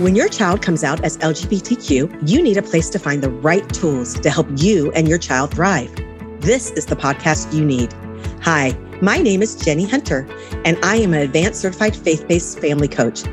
When 0.00 0.16
your 0.16 0.30
child 0.30 0.62
comes 0.62 0.82
out 0.82 1.04
as 1.04 1.18
LGBTQ, 1.18 2.26
you 2.26 2.40
need 2.40 2.56
a 2.56 2.62
place 2.62 2.88
to 2.88 2.98
find 2.98 3.22
the 3.22 3.28
right 3.28 3.68
tools 3.68 4.18
to 4.20 4.30
help 4.30 4.46
you 4.56 4.90
and 4.92 5.06
your 5.06 5.18
child 5.18 5.50
thrive. 5.50 5.94
This 6.40 6.70
is 6.70 6.86
the 6.86 6.96
podcast 6.96 7.52
you 7.52 7.62
need. 7.62 7.92
Hi, 8.40 8.74
my 9.02 9.18
name 9.18 9.42
is 9.42 9.54
Jenny 9.56 9.84
Hunter, 9.84 10.26
and 10.64 10.82
I 10.82 10.96
am 10.96 11.12
an 11.12 11.20
advanced 11.20 11.60
certified 11.60 11.94
faith 11.94 12.26
based 12.26 12.60
family 12.60 12.88
coach. 12.88 13.24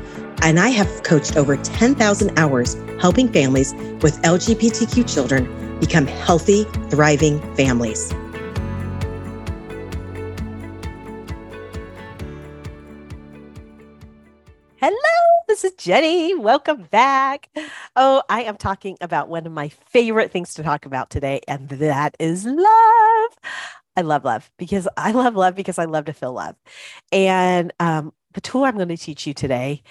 And 0.42 0.60
I 0.60 0.68
have 0.68 1.04
coached 1.04 1.38
over 1.38 1.56
10,000 1.56 2.38
hours 2.38 2.76
helping 3.00 3.32
families 3.32 3.72
with 4.02 4.20
LGBTQ 4.20 5.10
children 5.10 5.80
become 5.80 6.06
healthy, 6.06 6.64
thriving 6.90 7.40
families. 7.54 8.12
Jenny. 15.88 16.34
Welcome 16.34 16.82
back. 16.90 17.48
Oh, 17.96 18.22
I 18.28 18.42
am 18.42 18.58
talking 18.58 18.98
about 19.00 19.30
one 19.30 19.46
of 19.46 19.52
my 19.52 19.70
favorite 19.70 20.30
things 20.30 20.52
to 20.52 20.62
talk 20.62 20.84
about 20.84 21.08
today, 21.08 21.40
and 21.48 21.66
that 21.70 22.14
is 22.18 22.44
love. 22.44 23.30
I 23.96 24.02
love 24.02 24.22
love 24.22 24.50
because 24.58 24.86
I 24.98 25.12
love 25.12 25.34
love 25.34 25.54
because 25.54 25.78
I 25.78 25.86
love 25.86 26.04
to 26.04 26.12
feel 26.12 26.34
love. 26.34 26.56
And 27.10 27.72
um, 27.80 28.12
the 28.34 28.42
tool 28.42 28.64
I'm 28.64 28.76
going 28.76 28.88
to 28.88 28.98
teach 28.98 29.26
you 29.26 29.32
today 29.32 29.82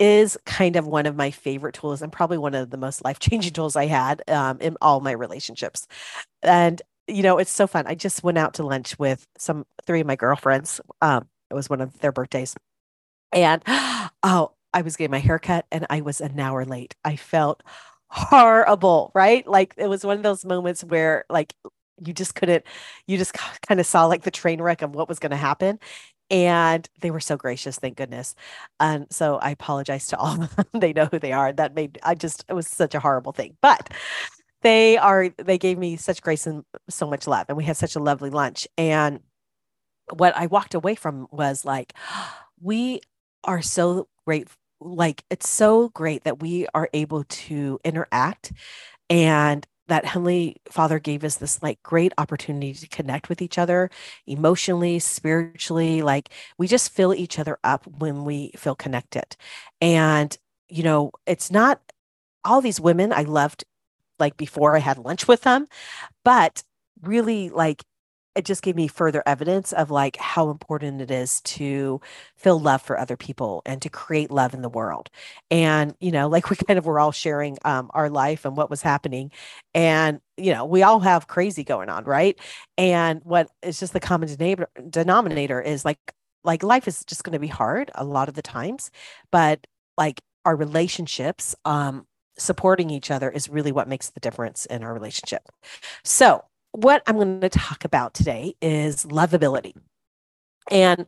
is 0.00 0.36
kind 0.44 0.74
of 0.74 0.88
one 0.88 1.06
of 1.06 1.14
my 1.14 1.30
favorite 1.30 1.76
tools 1.76 2.02
and 2.02 2.10
probably 2.10 2.38
one 2.38 2.56
of 2.56 2.70
the 2.70 2.76
most 2.76 3.04
life 3.04 3.20
changing 3.20 3.52
tools 3.52 3.76
I 3.76 3.86
had 3.86 4.28
um, 4.28 4.58
in 4.60 4.76
all 4.82 4.98
my 4.98 5.12
relationships. 5.12 5.86
And, 6.42 6.82
you 7.06 7.22
know, 7.22 7.38
it's 7.38 7.52
so 7.52 7.68
fun. 7.68 7.86
I 7.86 7.94
just 7.94 8.24
went 8.24 8.38
out 8.38 8.54
to 8.54 8.66
lunch 8.66 8.98
with 8.98 9.24
some 9.38 9.66
three 9.86 10.00
of 10.00 10.06
my 10.08 10.16
girlfriends. 10.16 10.80
Um, 11.00 11.28
it 11.48 11.54
was 11.54 11.70
one 11.70 11.80
of 11.80 11.96
their 12.00 12.10
birthdays. 12.10 12.56
And 13.32 13.62
oh, 14.24 14.50
I 14.72 14.82
was 14.82 14.96
getting 14.96 15.10
my 15.10 15.18
haircut 15.18 15.66
and 15.72 15.86
I 15.90 16.00
was 16.00 16.20
an 16.20 16.38
hour 16.38 16.64
late. 16.64 16.94
I 17.04 17.16
felt 17.16 17.62
horrible, 18.08 19.10
right? 19.14 19.46
Like 19.46 19.74
it 19.76 19.88
was 19.88 20.04
one 20.04 20.16
of 20.16 20.22
those 20.22 20.44
moments 20.44 20.84
where 20.84 21.24
like 21.28 21.54
you 22.04 22.12
just 22.12 22.34
couldn't, 22.34 22.64
you 23.06 23.18
just 23.18 23.32
kind 23.66 23.80
of 23.80 23.86
saw 23.86 24.06
like 24.06 24.22
the 24.22 24.30
train 24.30 24.60
wreck 24.60 24.82
of 24.82 24.94
what 24.94 25.08
was 25.08 25.18
going 25.18 25.30
to 25.30 25.36
happen. 25.36 25.78
And 26.30 26.88
they 27.00 27.10
were 27.10 27.20
so 27.20 27.36
gracious, 27.36 27.78
thank 27.78 27.96
goodness. 27.96 28.34
And 28.78 29.06
so 29.10 29.36
I 29.36 29.50
apologize 29.50 30.06
to 30.08 30.18
all 30.18 30.42
of 30.42 30.56
them. 30.56 30.66
they 30.74 30.92
know 30.92 31.06
who 31.06 31.18
they 31.18 31.32
are. 31.32 31.52
That 31.52 31.74
made, 31.74 31.98
I 32.02 32.14
just, 32.14 32.44
it 32.48 32.52
was 32.52 32.68
such 32.68 32.94
a 32.94 33.00
horrible 33.00 33.32
thing. 33.32 33.56
But 33.62 33.90
they 34.62 34.98
are, 34.98 35.30
they 35.38 35.56
gave 35.58 35.78
me 35.78 35.96
such 35.96 36.20
grace 36.20 36.46
and 36.46 36.64
so 36.90 37.06
much 37.08 37.26
love. 37.26 37.46
And 37.48 37.56
we 37.56 37.64
had 37.64 37.76
such 37.76 37.96
a 37.96 38.00
lovely 38.00 38.30
lunch. 38.30 38.68
And 38.76 39.20
what 40.12 40.36
I 40.36 40.46
walked 40.46 40.74
away 40.74 40.94
from 40.94 41.28
was 41.30 41.64
like, 41.64 41.94
we 42.60 43.00
are 43.44 43.62
so 43.62 44.08
great 44.26 44.48
like 44.80 45.24
it's 45.30 45.48
so 45.48 45.88
great 45.90 46.24
that 46.24 46.40
we 46.40 46.66
are 46.74 46.88
able 46.92 47.24
to 47.24 47.80
interact 47.84 48.52
and 49.10 49.66
that 49.88 50.04
Heavenly 50.04 50.56
Father 50.70 50.98
gave 50.98 51.24
us 51.24 51.36
this 51.36 51.62
like 51.62 51.82
great 51.82 52.12
opportunity 52.18 52.74
to 52.74 52.88
connect 52.88 53.28
with 53.28 53.40
each 53.40 53.58
other 53.58 53.90
emotionally, 54.26 54.98
spiritually. 54.98 56.02
Like 56.02 56.30
we 56.58 56.68
just 56.68 56.92
fill 56.92 57.14
each 57.14 57.38
other 57.38 57.58
up 57.64 57.86
when 57.86 58.24
we 58.24 58.52
feel 58.54 58.74
connected. 58.74 59.36
And, 59.80 60.36
you 60.68 60.82
know, 60.82 61.12
it's 61.26 61.50
not 61.50 61.80
all 62.44 62.60
these 62.60 62.80
women 62.80 63.12
I 63.12 63.22
loved 63.22 63.64
like 64.18 64.36
before 64.36 64.76
I 64.76 64.80
had 64.80 64.98
lunch 64.98 65.26
with 65.26 65.42
them, 65.42 65.66
but 66.24 66.62
really 67.02 67.48
like 67.48 67.82
it 68.34 68.44
just 68.44 68.62
gave 68.62 68.76
me 68.76 68.88
further 68.88 69.22
evidence 69.26 69.72
of 69.72 69.90
like 69.90 70.16
how 70.16 70.50
important 70.50 71.00
it 71.00 71.10
is 71.10 71.40
to 71.42 72.00
feel 72.36 72.60
love 72.60 72.82
for 72.82 72.98
other 72.98 73.16
people 73.16 73.62
and 73.66 73.82
to 73.82 73.88
create 73.88 74.30
love 74.30 74.54
in 74.54 74.62
the 74.62 74.68
world. 74.68 75.10
And 75.50 75.94
you 76.00 76.12
know 76.12 76.28
like 76.28 76.50
we 76.50 76.56
kind 76.56 76.78
of 76.78 76.86
were 76.86 77.00
all 77.00 77.12
sharing 77.12 77.58
um, 77.64 77.90
our 77.94 78.10
life 78.10 78.44
and 78.44 78.56
what 78.56 78.70
was 78.70 78.82
happening. 78.82 79.30
And 79.74 80.20
you 80.36 80.52
know 80.52 80.64
we 80.64 80.82
all 80.82 81.00
have 81.00 81.26
crazy 81.26 81.64
going 81.64 81.88
on 81.88 82.04
right? 82.04 82.38
And 82.76 83.20
what 83.24 83.50
is 83.62 83.80
just 83.80 83.92
the 83.92 84.00
common 84.00 84.28
denominator 84.90 85.60
is 85.60 85.84
like 85.84 85.98
like 86.44 86.62
life 86.62 86.88
is 86.88 87.04
just 87.04 87.24
going 87.24 87.32
to 87.32 87.38
be 87.38 87.48
hard 87.48 87.90
a 87.94 88.04
lot 88.04 88.28
of 88.28 88.34
the 88.34 88.42
times 88.42 88.90
but 89.32 89.66
like 89.96 90.20
our 90.44 90.54
relationships 90.56 91.54
um 91.64 92.06
supporting 92.38 92.90
each 92.90 93.10
other 93.10 93.30
is 93.30 93.48
really 93.48 93.72
what 93.72 93.88
makes 93.88 94.10
the 94.10 94.20
difference 94.20 94.64
in 94.66 94.82
our 94.82 94.94
relationship. 94.94 95.42
So 96.04 96.44
what 96.72 97.02
I'm 97.06 97.16
going 97.16 97.40
to 97.40 97.48
talk 97.48 97.84
about 97.84 98.14
today 98.14 98.54
is 98.60 99.04
lovability. 99.06 99.74
And 100.70 101.06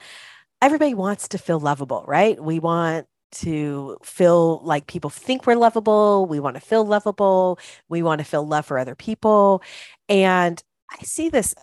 everybody 0.63 0.95
wants 0.95 1.29
to 1.29 1.39
feel 1.39 1.61
lovable, 1.61 2.05
right? 2.07 2.43
We 2.43 2.59
want 2.59 3.07
to 3.33 3.97
feel 4.03 4.61
like 4.65 4.87
people 4.87 5.11
think 5.11 5.47
we're 5.47 5.57
lovable. 5.57 6.27
We 6.27 6.41
want 6.41 6.57
to 6.57 6.61
feel 6.61 6.85
lovable. 6.85 7.59
We 7.89 8.03
want 8.03 8.21
to 8.21 8.25
feel 8.25 8.47
love 8.47 8.67
for 8.67 8.79
other 8.79 8.95
people. 8.95 9.63
And 10.09 10.63
I 10.91 11.03
see 11.05 11.29
this 11.29 11.55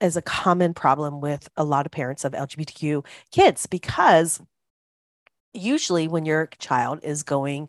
as 0.00 0.16
a 0.16 0.22
common 0.22 0.74
problem 0.74 1.20
with 1.20 1.48
a 1.56 1.64
lot 1.64 1.86
of 1.86 1.92
parents 1.92 2.24
of 2.24 2.32
LGBTQ 2.32 3.06
kids 3.30 3.66
because 3.66 4.40
usually 5.54 6.08
when 6.08 6.24
your 6.24 6.48
child 6.58 6.98
is 7.02 7.22
going 7.22 7.68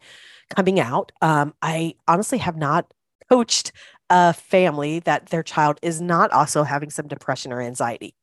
coming 0.56 0.80
out, 0.80 1.12
um, 1.22 1.54
I 1.62 1.96
honestly 2.08 2.40
have 2.40 2.58
not 2.58 2.92
coached 3.30 3.72
a 4.14 4.32
family 4.32 5.00
that 5.00 5.26
their 5.30 5.42
child 5.42 5.80
is 5.82 6.00
not 6.00 6.32
also 6.32 6.62
having 6.62 6.92
some 6.92 7.08
depression 7.08 7.52
or 7.52 7.60
anxiety. 7.60 8.14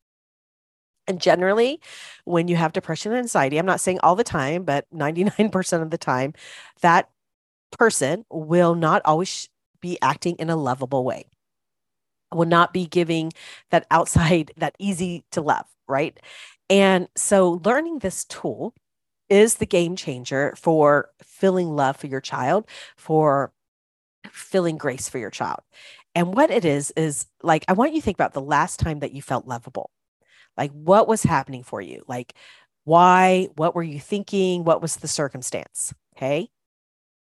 And 1.08 1.20
generally, 1.20 1.80
when 2.24 2.46
you 2.46 2.54
have 2.54 2.72
depression 2.72 3.10
and 3.10 3.18
anxiety, 3.18 3.58
I'm 3.58 3.66
not 3.66 3.80
saying 3.80 3.98
all 4.00 4.14
the 4.14 4.22
time, 4.22 4.62
but 4.62 4.86
99% 4.94 5.82
of 5.82 5.90
the 5.90 5.98
time, 5.98 6.32
that 6.80 7.10
person 7.72 8.24
will 8.30 8.76
not 8.76 9.02
always 9.04 9.48
be 9.80 9.98
acting 10.00 10.36
in 10.36 10.48
a 10.48 10.54
lovable 10.54 11.04
way, 11.04 11.26
will 12.32 12.46
not 12.46 12.72
be 12.72 12.86
giving 12.86 13.32
that 13.70 13.84
outside, 13.90 14.52
that 14.58 14.76
easy 14.78 15.24
to 15.32 15.40
love, 15.40 15.66
right? 15.88 16.16
And 16.68 17.08
so, 17.16 17.60
learning 17.64 17.98
this 17.98 18.24
tool 18.26 18.74
is 19.28 19.56
the 19.56 19.66
game 19.66 19.96
changer 19.96 20.54
for 20.56 21.10
feeling 21.20 21.74
love 21.74 21.96
for 21.96 22.06
your 22.06 22.20
child, 22.20 22.68
for 22.96 23.52
feeling 24.32 24.76
grace 24.76 25.08
for 25.08 25.18
your 25.18 25.30
child. 25.30 25.60
And 26.14 26.34
what 26.34 26.50
it 26.50 26.64
is, 26.64 26.92
is 26.96 27.26
like, 27.42 27.64
I 27.68 27.72
want 27.72 27.92
you 27.92 28.00
to 28.00 28.04
think 28.04 28.16
about 28.16 28.32
the 28.32 28.40
last 28.40 28.80
time 28.80 29.00
that 29.00 29.12
you 29.12 29.22
felt 29.22 29.46
lovable. 29.46 29.90
Like, 30.56 30.72
what 30.72 31.08
was 31.08 31.22
happening 31.22 31.62
for 31.62 31.80
you? 31.80 32.02
Like, 32.08 32.34
why? 32.84 33.48
What 33.56 33.74
were 33.74 33.82
you 33.82 34.00
thinking? 34.00 34.64
What 34.64 34.82
was 34.82 34.96
the 34.96 35.08
circumstance? 35.08 35.94
Okay. 36.16 36.50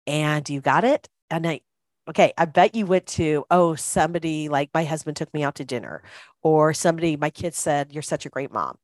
And 0.06 0.48
you 0.48 0.60
got 0.60 0.84
it. 0.84 1.08
And 1.28 1.46
I, 1.46 1.60
okay, 2.08 2.32
I 2.38 2.46
bet 2.46 2.74
you 2.74 2.86
went 2.86 3.06
to, 3.08 3.44
oh, 3.50 3.74
somebody 3.74 4.48
like 4.48 4.70
my 4.74 4.84
husband 4.84 5.16
took 5.16 5.32
me 5.34 5.44
out 5.44 5.56
to 5.56 5.64
dinner, 5.64 6.02
or 6.42 6.72
somebody, 6.74 7.16
my 7.16 7.30
kids 7.30 7.58
said, 7.58 7.92
You're 7.92 8.02
such 8.02 8.26
a 8.26 8.30
great 8.30 8.52
mom. 8.52 8.78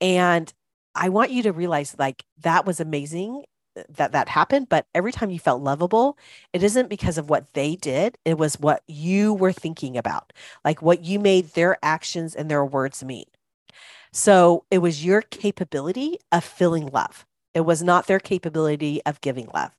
And 0.00 0.52
I 0.94 1.08
want 1.08 1.32
you 1.32 1.42
to 1.44 1.52
realize 1.52 1.96
like 1.98 2.24
that 2.42 2.66
was 2.66 2.80
amazing 2.80 3.44
that 3.88 4.12
that 4.12 4.28
happened 4.28 4.68
but 4.68 4.86
every 4.94 5.12
time 5.12 5.30
you 5.30 5.38
felt 5.38 5.62
lovable 5.62 6.16
it 6.52 6.62
isn't 6.62 6.88
because 6.88 7.18
of 7.18 7.28
what 7.28 7.52
they 7.54 7.76
did 7.76 8.16
it 8.24 8.38
was 8.38 8.58
what 8.60 8.82
you 8.86 9.32
were 9.34 9.52
thinking 9.52 9.96
about 9.96 10.32
like 10.64 10.82
what 10.82 11.04
you 11.04 11.18
made 11.18 11.48
their 11.50 11.76
actions 11.82 12.34
and 12.34 12.50
their 12.50 12.64
words 12.64 13.04
mean. 13.04 13.26
So 14.12 14.64
it 14.70 14.78
was 14.78 15.04
your 15.04 15.22
capability 15.22 16.18
of 16.32 16.44
feeling 16.44 16.86
love. 16.86 17.26
It 17.52 17.62
was 17.62 17.82
not 17.82 18.06
their 18.06 18.20
capability 18.20 19.00
of 19.04 19.20
giving 19.20 19.48
love. 19.54 19.72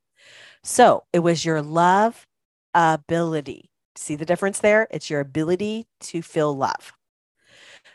So 0.63 1.03
it 1.13 1.19
was 1.19 1.45
your 1.45 1.61
love 1.61 2.25
ability. 2.73 3.69
See 3.95 4.15
the 4.15 4.25
difference 4.25 4.59
there? 4.59 4.87
It's 4.91 5.09
your 5.09 5.21
ability 5.21 5.87
to 6.01 6.21
feel 6.21 6.55
love. 6.55 6.93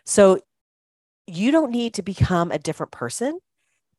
So 0.04 0.40
you 1.26 1.50
don't 1.50 1.70
need 1.70 1.94
to 1.94 2.02
become 2.02 2.50
a 2.50 2.58
different 2.58 2.92
person 2.92 3.40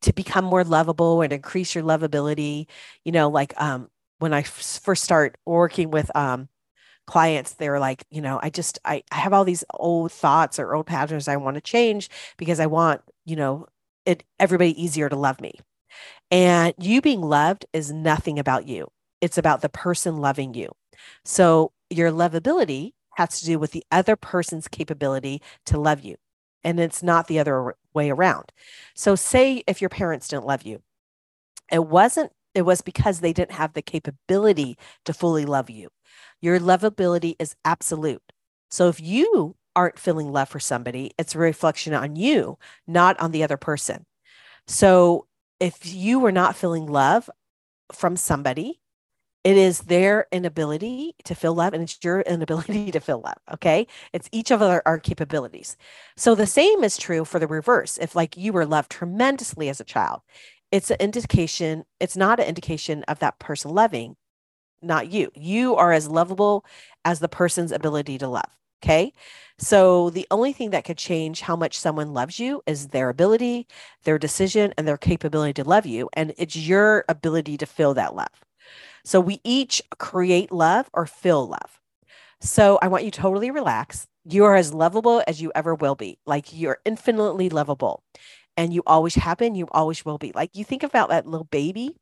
to 0.01 0.13
become 0.13 0.45
more 0.45 0.63
lovable 0.63 1.21
and 1.21 1.33
increase 1.33 1.75
your 1.75 1.83
lovability. 1.83 2.68
You 3.06 3.12
know 3.12 3.30
like 3.30 3.53
um 3.62 3.89
when 4.19 4.33
i 4.33 4.39
f- 4.42 4.80
first 4.83 5.03
start 5.03 5.38
working 5.45 5.92
with 5.92 6.15
um 6.15 6.48
clients 7.07 7.53
they're 7.56 7.80
like 7.80 8.06
you 8.12 8.21
know 8.21 8.39
i 8.44 8.50
just 8.50 8.80
I, 8.86 9.03
I 9.12 9.18
have 9.18 9.33
all 9.33 9.44
these 9.44 9.63
old 9.74 10.12
thoughts 10.12 10.59
or 10.59 10.75
old 10.75 10.86
patterns 10.86 11.27
i 11.27 11.36
want 11.38 11.56
to 11.56 11.62
change 11.62 12.09
because 12.38 12.59
i 12.59 12.68
want 12.68 13.01
you 13.25 13.36
know 13.36 13.68
it 14.06 14.24
everybody 14.39 14.81
easier 14.81 15.09
to 15.09 15.15
love 15.15 15.39
me. 15.42 15.59
And 16.31 16.74
you 16.80 17.01
being 17.01 17.21
loved 17.21 17.65
is 17.74 17.92
nothing 17.92 18.39
about 18.39 18.68
you. 18.68 18.88
It's 19.21 19.38
about 19.38 19.62
the 19.62 19.69
person 19.69 20.18
loving 20.18 20.53
you. 20.53 20.71
So 21.25 21.71
your 21.89 22.12
lovability 22.12 22.94
has 23.15 23.39
to 23.42 23.45
do 23.45 23.59
with 23.59 23.71
the 23.71 23.83
other 23.92 24.15
person's 24.15 24.68
capability 24.68 25.42
to 25.68 25.80
love 25.80 26.01
you 26.01 26.15
and 26.63 26.80
it's 26.80 27.04
not 27.04 27.28
the 27.28 27.40
other 27.40 27.75
way 27.94 28.10
around. 28.10 28.52
So, 28.96 29.16
say 29.16 29.63
if 29.68 29.81
your 29.81 29.90
parents 29.90 30.28
didn't 30.28 30.46
love 30.46 30.63
you, 30.63 30.81
it 31.72 31.86
wasn't, 31.88 32.31
it 32.54 32.63
was 32.63 32.81
because 32.81 33.19
they 33.19 33.34
didn't 33.34 33.54
have 33.54 33.74
the 33.74 33.81
capability 33.81 34.78
to 35.06 35.13
fully 35.13 35.46
love 35.46 35.69
you. 35.69 35.90
Your 36.42 36.60
lovability 36.60 37.36
is 37.40 37.56
absolute. 37.66 38.24
So, 38.69 38.90
if 38.90 39.00
you 39.00 39.56
aren't 39.75 40.00
feeling 40.00 40.31
love 40.31 40.50
for 40.50 40.60
somebody, 40.60 41.12
it's 41.18 41.36
a 41.36 41.40
reflection 41.40 41.94
on 41.94 42.16
you, 42.16 42.58
not 42.88 43.19
on 43.19 43.31
the 43.31 43.44
other 43.44 43.58
person. 43.58 44.06
So, 44.68 45.28
if 45.60 45.94
you 45.94 46.19
were 46.19 46.31
not 46.31 46.56
feeling 46.56 46.88
love 46.88 47.30
from 47.94 48.18
somebody 48.18 48.81
it 49.43 49.57
is 49.57 49.81
their 49.81 50.27
inability 50.31 51.15
to 51.23 51.33
feel 51.33 51.55
love 51.55 51.73
and 51.73 51.83
it's 51.83 51.97
your 52.03 52.21
inability 52.21 52.91
to 52.91 52.99
feel 52.99 53.21
love. 53.21 53.38
Okay. 53.53 53.88
It's 54.13 54.29
each 54.31 54.51
of 54.51 54.61
our, 54.61 54.83
our, 54.85 54.99
capabilities. 54.99 55.77
So 56.15 56.35
the 56.35 56.45
same 56.45 56.83
is 56.83 56.97
true 56.97 57.25
for 57.25 57.39
the 57.39 57.47
reverse. 57.47 57.97
If 57.97 58.15
like 58.15 58.38
you 58.38 58.53
were 58.53 58.65
loved 58.65 58.91
tremendously 58.91 59.67
as 59.69 59.79
a 59.79 59.85
child, 59.85 60.21
it's 60.71 60.91
an 60.91 60.97
indication, 60.99 61.85
it's 61.99 62.15
not 62.15 62.39
an 62.39 62.45
indication 62.45 63.03
of 63.07 63.19
that 63.19 63.39
person 63.39 63.71
loving, 63.71 64.15
not 64.81 65.11
you. 65.11 65.31
You 65.33 65.75
are 65.75 65.91
as 65.91 66.07
lovable 66.07 66.63
as 67.03 67.19
the 67.19 67.27
person's 67.27 67.71
ability 67.71 68.19
to 68.19 68.27
love. 68.27 68.57
Okay. 68.83 69.13
So 69.57 70.09
the 70.09 70.25
only 70.31 70.53
thing 70.53 70.71
that 70.71 70.85
could 70.85 70.97
change 70.97 71.41
how 71.41 71.55
much 71.55 71.77
someone 71.77 72.13
loves 72.13 72.39
you 72.39 72.63
is 72.65 72.88
their 72.88 73.09
ability, 73.09 73.67
their 74.03 74.17
decision, 74.17 74.73
and 74.77 74.88
their 74.88 74.97
capability 74.97 75.53
to 75.53 75.67
love 75.67 75.85
you. 75.85 76.09
And 76.13 76.33
it's 76.38 76.55
your 76.55 77.05
ability 77.07 77.57
to 77.57 77.65
feel 77.65 77.93
that 77.93 78.15
love. 78.15 78.29
So 79.03 79.19
we 79.19 79.39
each 79.44 79.81
create 79.98 80.51
love 80.51 80.89
or 80.94 81.06
feel 81.06 81.48
love. 81.48 81.80
So 82.42 82.80
I 82.81 82.88
want 82.88 83.03
you 83.03 83.12
to 83.12 83.21
totally 83.21 83.51
relax. 83.51 84.07
You 84.25 84.45
are 84.45 84.56
as 84.56 84.74
lovable 84.74 85.24
as 85.27 85.42
you 85.42 85.51
ever 85.56 85.75
will 85.75 85.95
be. 85.95 86.18
Like 86.25 86.53
you're 86.53 86.80
infinitely 86.86 87.50
lovable. 87.50 88.03
And 88.57 88.74
you 88.74 88.83
always 88.86 89.15
have 89.15 89.38
been, 89.38 89.56
you 89.56 89.68
always 89.71 90.03
will 90.06 90.18
be. 90.18 90.31
Like 90.33 90.51
you 90.56 90.63
think 90.63 90.83
about 90.83 91.09
that 91.09 91.27
little 91.27 91.45
baby 91.45 91.95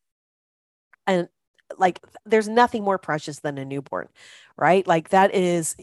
and 1.07 1.27
like 1.77 1.99
there's 2.25 2.47
nothing 2.47 2.83
more 2.83 2.97
precious 2.97 3.39
than 3.39 3.57
a 3.57 3.65
newborn, 3.65 4.07
right? 4.57 4.85
Like 4.87 5.09
that 5.09 5.33
is 5.33 5.75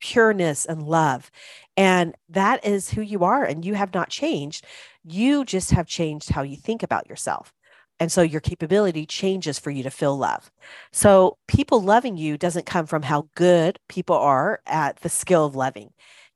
pureness 0.00 0.64
and 0.66 0.82
love. 0.82 1.30
And 1.76 2.14
that 2.28 2.64
is 2.64 2.90
who 2.90 3.02
you 3.02 3.24
are. 3.24 3.44
And 3.44 3.64
you 3.64 3.74
have 3.74 3.94
not 3.94 4.08
changed. 4.10 4.66
You 5.04 5.44
just 5.44 5.70
have 5.72 5.86
changed 5.86 6.30
how 6.30 6.42
you 6.42 6.56
think 6.56 6.82
about 6.82 7.08
yourself. 7.08 7.52
And 8.00 8.10
so 8.10 8.22
your 8.22 8.40
capability 8.40 9.04
changes 9.04 9.58
for 9.58 9.70
you 9.70 9.82
to 9.82 9.90
feel 9.90 10.16
love. 10.16 10.50
So 10.90 11.36
people 11.46 11.82
loving 11.82 12.16
you 12.16 12.38
doesn't 12.38 12.64
come 12.64 12.86
from 12.86 13.02
how 13.02 13.28
good 13.36 13.78
people 13.88 14.16
are 14.16 14.60
at 14.66 14.96
the 15.00 15.10
skill 15.10 15.44
of 15.44 15.54
loving, 15.54 15.90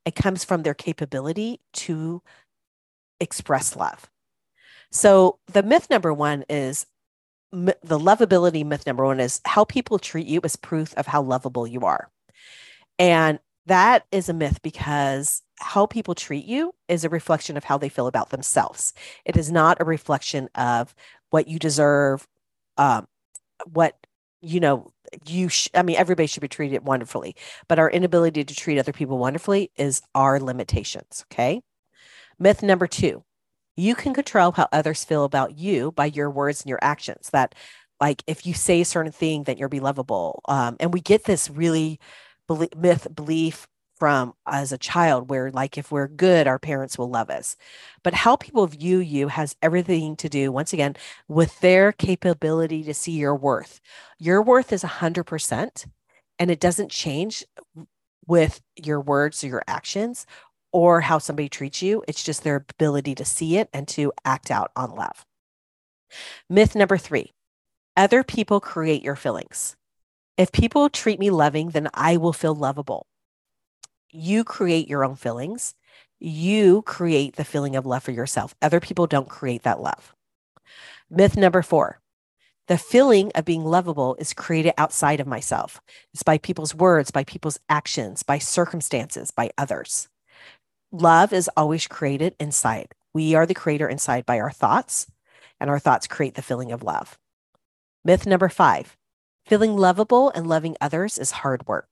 it 0.04 0.14
comes 0.14 0.44
from 0.44 0.62
their 0.62 0.74
capability 0.74 1.60
to 1.72 2.22
express 3.18 3.74
love. 3.74 4.10
So 4.92 5.38
the 5.50 5.62
myth 5.62 5.88
number 5.88 6.12
one 6.12 6.44
is 6.50 6.86
the 7.50 7.98
lovability 7.98 8.64
myth 8.66 8.86
number 8.86 9.04
one 9.04 9.20
is 9.20 9.40
how 9.44 9.64
people 9.64 9.98
treat 9.98 10.26
you 10.26 10.40
is 10.44 10.56
proof 10.56 10.92
of 10.94 11.06
how 11.06 11.22
lovable 11.22 11.66
you 11.66 11.80
are. 11.80 12.10
And 12.98 13.38
that 13.66 14.04
is 14.12 14.28
a 14.28 14.34
myth 14.34 14.60
because 14.62 15.42
how 15.58 15.86
people 15.86 16.14
treat 16.14 16.44
you 16.44 16.74
is 16.88 17.04
a 17.04 17.08
reflection 17.08 17.56
of 17.56 17.64
how 17.64 17.78
they 17.78 17.88
feel 17.88 18.06
about 18.06 18.30
themselves. 18.30 18.92
It 19.24 19.36
is 19.36 19.50
not 19.50 19.80
a 19.80 19.84
reflection 19.84 20.48
of 20.54 20.94
what 21.30 21.48
you 21.48 21.58
deserve, 21.58 22.26
um, 22.76 23.06
what 23.66 23.96
you 24.40 24.60
know 24.60 24.90
you 25.26 25.48
sh- 25.48 25.68
i 25.74 25.82
mean 25.82 25.96
everybody 25.96 26.26
should 26.26 26.40
be 26.40 26.48
treated 26.48 26.84
wonderfully 26.84 27.34
but 27.68 27.78
our 27.78 27.90
inability 27.90 28.44
to 28.44 28.54
treat 28.54 28.78
other 28.78 28.92
people 28.92 29.18
wonderfully 29.18 29.70
is 29.76 30.02
our 30.14 30.38
limitations 30.38 31.24
okay 31.30 31.62
myth 32.38 32.62
number 32.62 32.86
two 32.86 33.22
you 33.76 33.94
can 33.94 34.14
control 34.14 34.52
how 34.52 34.68
others 34.72 35.04
feel 35.04 35.24
about 35.24 35.56
you 35.58 35.92
by 35.92 36.06
your 36.06 36.30
words 36.30 36.62
and 36.62 36.68
your 36.68 36.78
actions 36.82 37.30
that 37.32 37.54
like 38.00 38.22
if 38.26 38.46
you 38.46 38.54
say 38.54 38.80
a 38.80 38.84
certain 38.84 39.12
thing 39.12 39.44
that 39.44 39.58
you're 39.58 39.68
be 39.68 39.80
lovable 39.80 40.42
um, 40.46 40.76
and 40.80 40.92
we 40.92 41.00
get 41.00 41.24
this 41.24 41.48
really 41.48 41.98
myth 42.76 43.08
belief 43.14 43.66
from 43.96 44.34
as 44.46 44.72
a 44.72 44.78
child 44.78 45.30
where 45.30 45.50
like 45.50 45.78
if 45.78 45.90
we're 45.92 46.08
good 46.08 46.46
our 46.46 46.58
parents 46.58 46.98
will 46.98 47.08
love 47.08 47.30
us. 47.30 47.56
But 48.02 48.14
how 48.14 48.36
people 48.36 48.66
view 48.66 48.98
you 48.98 49.28
has 49.28 49.56
everything 49.62 50.16
to 50.16 50.28
do 50.28 50.50
once 50.50 50.72
again 50.72 50.96
with 51.28 51.60
their 51.60 51.92
capability 51.92 52.82
to 52.84 52.94
see 52.94 53.12
your 53.12 53.34
worth. 53.34 53.80
Your 54.18 54.42
worth 54.42 54.72
is 54.72 54.82
100% 54.82 55.86
and 56.38 56.50
it 56.50 56.60
doesn't 56.60 56.90
change 56.90 57.44
with 58.26 58.60
your 58.76 59.00
words 59.00 59.44
or 59.44 59.48
your 59.48 59.62
actions 59.68 60.26
or 60.72 61.02
how 61.02 61.18
somebody 61.18 61.48
treats 61.48 61.82
you. 61.82 62.02
It's 62.08 62.24
just 62.24 62.42
their 62.42 62.66
ability 62.70 63.14
to 63.16 63.24
see 63.24 63.58
it 63.58 63.68
and 63.72 63.86
to 63.88 64.12
act 64.24 64.50
out 64.50 64.72
on 64.74 64.94
love. 64.94 65.24
Myth 66.50 66.74
number 66.74 66.98
3 66.98 67.30
other 67.96 68.24
people 68.24 68.60
create 68.60 69.04
your 69.04 69.14
feelings 69.14 69.76
if 70.36 70.52
people 70.52 70.88
treat 70.88 71.18
me 71.18 71.30
loving 71.30 71.70
then 71.70 71.88
i 71.94 72.16
will 72.16 72.32
feel 72.32 72.54
lovable 72.54 73.06
you 74.14 74.44
create 74.44 74.88
your 74.88 75.04
own 75.04 75.16
feelings. 75.16 75.74
You 76.20 76.82
create 76.82 77.34
the 77.34 77.44
feeling 77.44 77.74
of 77.74 77.84
love 77.84 78.04
for 78.04 78.12
yourself. 78.12 78.54
Other 78.62 78.78
people 78.78 79.08
don't 79.08 79.28
create 79.28 79.64
that 79.64 79.80
love. 79.80 80.14
Myth 81.10 81.36
number 81.36 81.62
four 81.62 82.00
the 82.66 82.78
feeling 82.78 83.30
of 83.34 83.44
being 83.44 83.62
lovable 83.62 84.16
is 84.18 84.32
created 84.32 84.72
outside 84.78 85.20
of 85.20 85.26
myself. 85.26 85.82
It's 86.14 86.22
by 86.22 86.38
people's 86.38 86.74
words, 86.74 87.10
by 87.10 87.24
people's 87.24 87.58
actions, 87.68 88.22
by 88.22 88.38
circumstances, 88.38 89.30
by 89.30 89.50
others. 89.58 90.08
Love 90.90 91.34
is 91.34 91.50
always 91.58 91.86
created 91.86 92.34
inside. 92.40 92.94
We 93.12 93.34
are 93.34 93.44
the 93.44 93.52
creator 93.52 93.86
inside 93.86 94.24
by 94.24 94.40
our 94.40 94.50
thoughts, 94.50 95.06
and 95.60 95.68
our 95.68 95.78
thoughts 95.78 96.06
create 96.06 96.36
the 96.36 96.42
feeling 96.42 96.72
of 96.72 96.82
love. 96.82 97.18
Myth 98.02 98.26
number 98.26 98.48
five 98.48 98.96
feeling 99.46 99.76
lovable 99.76 100.30
and 100.30 100.46
loving 100.46 100.76
others 100.80 101.18
is 101.18 101.30
hard 101.30 101.66
work. 101.66 101.88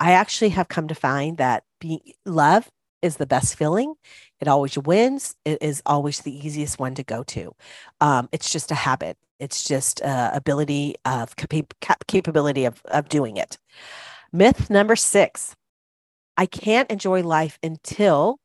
I 0.00 0.12
actually 0.12 0.50
have 0.50 0.68
come 0.68 0.88
to 0.88 0.94
find 0.94 1.36
that 1.38 1.64
being 1.80 2.00
love 2.26 2.70
is 3.02 3.16
the 3.16 3.26
best 3.26 3.56
feeling. 3.56 3.94
It 4.40 4.48
always 4.48 4.78
wins. 4.78 5.34
It 5.44 5.58
is 5.60 5.82
always 5.84 6.20
the 6.20 6.46
easiest 6.46 6.78
one 6.78 6.94
to 6.94 7.02
go 7.02 7.22
to. 7.24 7.54
Um, 8.00 8.28
it's 8.32 8.50
just 8.50 8.70
a 8.70 8.76
habit. 8.76 9.16
It's 9.38 9.64
just 9.64 10.00
uh, 10.02 10.30
ability 10.32 10.94
of 11.04 11.34
cap- 11.36 12.06
capability 12.06 12.64
of, 12.64 12.80
of 12.86 13.08
doing 13.08 13.36
it. 13.36 13.58
Myth 14.32 14.70
number 14.70 14.96
six: 14.96 15.54
I 16.36 16.46
can't 16.46 16.90
enjoy 16.90 17.22
life 17.22 17.58
until 17.62 18.38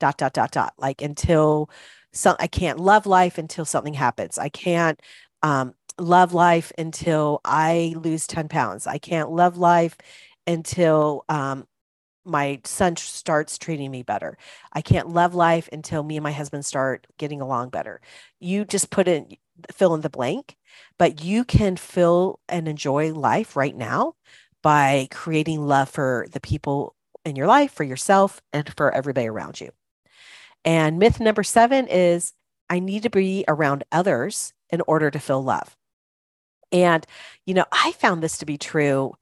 dot 0.00 0.16
dot 0.16 0.32
dot 0.32 0.52
dot 0.52 0.74
like 0.78 1.02
until 1.02 1.70
some 2.12 2.36
I 2.38 2.46
can't 2.46 2.80
love 2.80 3.06
life 3.06 3.38
until 3.38 3.64
something 3.64 3.94
happens. 3.94 4.38
I 4.38 4.48
can't 4.48 5.00
um, 5.42 5.74
love 5.98 6.34
life 6.34 6.72
until 6.78 7.40
I 7.44 7.94
lose 7.96 8.26
ten 8.26 8.48
pounds. 8.48 8.86
I 8.86 8.98
can't 8.98 9.30
love 9.30 9.56
life 9.58 9.96
until 10.46 11.24
um, 11.28 11.66
my 12.24 12.60
son 12.64 12.96
starts 12.96 13.58
treating 13.58 13.90
me 13.90 14.02
better. 14.02 14.36
I 14.72 14.82
can't 14.82 15.08
love 15.08 15.34
life 15.34 15.68
until 15.72 16.02
me 16.02 16.16
and 16.16 16.24
my 16.24 16.32
husband 16.32 16.66
start 16.66 17.06
getting 17.18 17.40
along 17.40 17.70
better. 17.70 18.00
You 18.40 18.64
just 18.64 18.90
put 18.90 19.08
in 19.08 19.36
fill 19.72 19.94
in 19.94 20.02
the 20.02 20.10
blank, 20.10 20.56
but 20.98 21.24
you 21.24 21.44
can 21.44 21.76
fill 21.76 22.40
and 22.48 22.68
enjoy 22.68 23.12
life 23.12 23.56
right 23.56 23.76
now 23.76 24.14
by 24.62 25.08
creating 25.10 25.66
love 25.66 25.88
for 25.88 26.26
the 26.32 26.40
people 26.40 26.94
in 27.24 27.36
your 27.36 27.46
life, 27.46 27.72
for 27.72 27.84
yourself, 27.84 28.40
and 28.52 28.72
for 28.76 28.92
everybody 28.94 29.26
around 29.26 29.60
you. 29.60 29.70
And 30.64 30.98
myth 30.98 31.20
number 31.20 31.42
seven 31.42 31.88
is 31.88 32.34
I 32.68 32.80
need 32.80 33.04
to 33.04 33.10
be 33.10 33.44
around 33.48 33.84
others 33.90 34.52
in 34.70 34.82
order 34.86 35.10
to 35.10 35.18
feel 35.18 35.42
love. 35.42 35.77
And, 36.72 37.06
you 37.46 37.54
know, 37.54 37.64
I 37.72 37.92
found 37.92 38.22
this 38.22 38.38
to 38.38 38.46
be 38.46 38.58
true. 38.58 39.14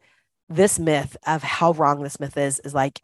This 0.48 0.78
myth 0.78 1.16
of 1.26 1.42
how 1.42 1.72
wrong 1.72 2.02
this 2.02 2.20
myth 2.20 2.36
is 2.36 2.60
is 2.60 2.74
like 2.74 3.02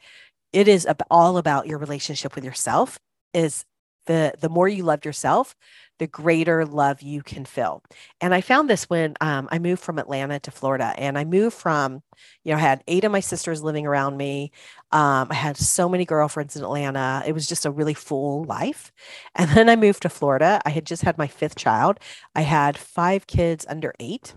it 0.53 0.69
is 0.69 0.87
all 1.11 1.39
about 1.39 1.67
your 1.67 1.79
relationship 1.79 2.35
with 2.35 2.45
yourself 2.45 2.99
is 3.35 3.65
the 4.07 4.35
the 4.41 4.49
more 4.49 4.69
you 4.69 4.83
love 4.83 5.05
yourself 5.05 5.55
the 5.99 6.07
greater 6.09 6.67
love 6.67 7.01
you 7.01 7.23
can 7.23 7.45
feel. 7.45 7.83
And 8.21 8.35
i 8.35 8.41
found 8.41 8.69
this 8.69 8.91
when 8.91 9.15
um, 9.21 9.49
i 9.53 9.59
moved 9.59 9.83
from 9.83 9.99
atlanta 9.99 10.41
to 10.41 10.51
florida 10.51 10.93
and 10.97 11.17
i 11.17 11.25
moved 11.25 11.55
from 11.57 12.03
you 12.43 12.51
know 12.51 12.57
i 12.57 12.61
had 12.61 12.83
eight 12.89 13.05
of 13.05 13.13
my 13.13 13.21
sisters 13.21 13.63
living 13.63 13.87
around 13.87 14.17
me. 14.17 14.51
Um, 14.91 15.29
i 15.31 15.35
had 15.35 15.57
so 15.57 15.89
many 15.89 16.05
girlfriends 16.05 16.57
in 16.57 16.63
atlanta. 16.65 17.23
It 17.27 17.33
was 17.33 17.47
just 17.47 17.67
a 17.67 17.71
really 17.71 17.95
full 17.95 18.45
life. 18.45 18.93
And 19.37 19.51
then 19.51 19.69
i 19.69 19.77
moved 19.77 20.03
to 20.03 20.09
florida. 20.09 20.61
I 20.65 20.71
had 20.71 20.87
just 20.87 21.03
had 21.03 21.19
my 21.19 21.29
fifth 21.29 21.57
child. 21.57 21.99
I 22.35 22.43
had 22.43 22.77
five 22.77 23.27
kids 23.27 23.65
under 23.69 23.95
eight. 24.01 24.35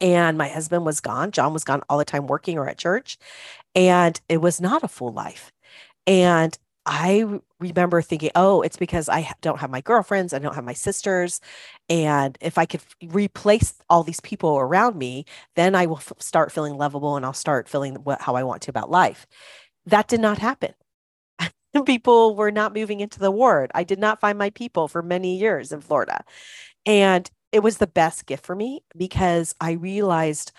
And 0.00 0.36
my 0.36 0.48
husband 0.48 0.84
was 0.84 1.00
gone. 1.00 1.30
John 1.30 1.52
was 1.52 1.64
gone 1.64 1.82
all 1.88 1.98
the 1.98 2.04
time 2.04 2.26
working 2.26 2.58
or 2.58 2.68
at 2.68 2.78
church. 2.78 3.16
And 3.76 4.20
it 4.28 4.38
was 4.38 4.60
not 4.60 4.82
a 4.82 4.88
full 4.88 5.12
life. 5.12 5.52
And 6.06 6.58
I 6.86 7.40
remember 7.60 8.02
thinking, 8.02 8.30
oh, 8.34 8.60
it's 8.62 8.76
because 8.76 9.08
I 9.08 9.30
don't 9.40 9.60
have 9.60 9.70
my 9.70 9.80
girlfriends, 9.80 10.34
I 10.34 10.38
don't 10.38 10.54
have 10.54 10.64
my 10.64 10.74
sisters. 10.74 11.40
And 11.88 12.36
if 12.42 12.58
I 12.58 12.66
could 12.66 12.82
replace 13.02 13.74
all 13.88 14.02
these 14.02 14.20
people 14.20 14.58
around 14.58 14.96
me, 14.96 15.24
then 15.56 15.74
I 15.74 15.86
will 15.86 15.96
f- 15.98 16.12
start 16.18 16.52
feeling 16.52 16.76
lovable 16.76 17.16
and 17.16 17.24
I'll 17.24 17.32
start 17.32 17.68
feeling 17.68 17.94
what, 17.96 18.20
how 18.20 18.34
I 18.36 18.42
want 18.42 18.62
to 18.62 18.70
about 18.70 18.90
life. 18.90 19.26
That 19.86 20.08
did 20.08 20.20
not 20.20 20.38
happen. 20.38 20.74
people 21.86 22.36
were 22.36 22.50
not 22.50 22.74
moving 22.74 23.00
into 23.00 23.18
the 23.18 23.30
ward. 23.30 23.70
I 23.74 23.84
did 23.84 23.98
not 23.98 24.20
find 24.20 24.38
my 24.38 24.50
people 24.50 24.88
for 24.88 25.02
many 25.02 25.36
years 25.38 25.72
in 25.72 25.80
Florida. 25.80 26.24
And 26.86 27.30
it 27.52 27.62
was 27.62 27.78
the 27.78 27.86
best 27.86 28.26
gift 28.26 28.44
for 28.46 28.56
me 28.56 28.82
because 28.96 29.54
I 29.60 29.72
realized 29.72 30.52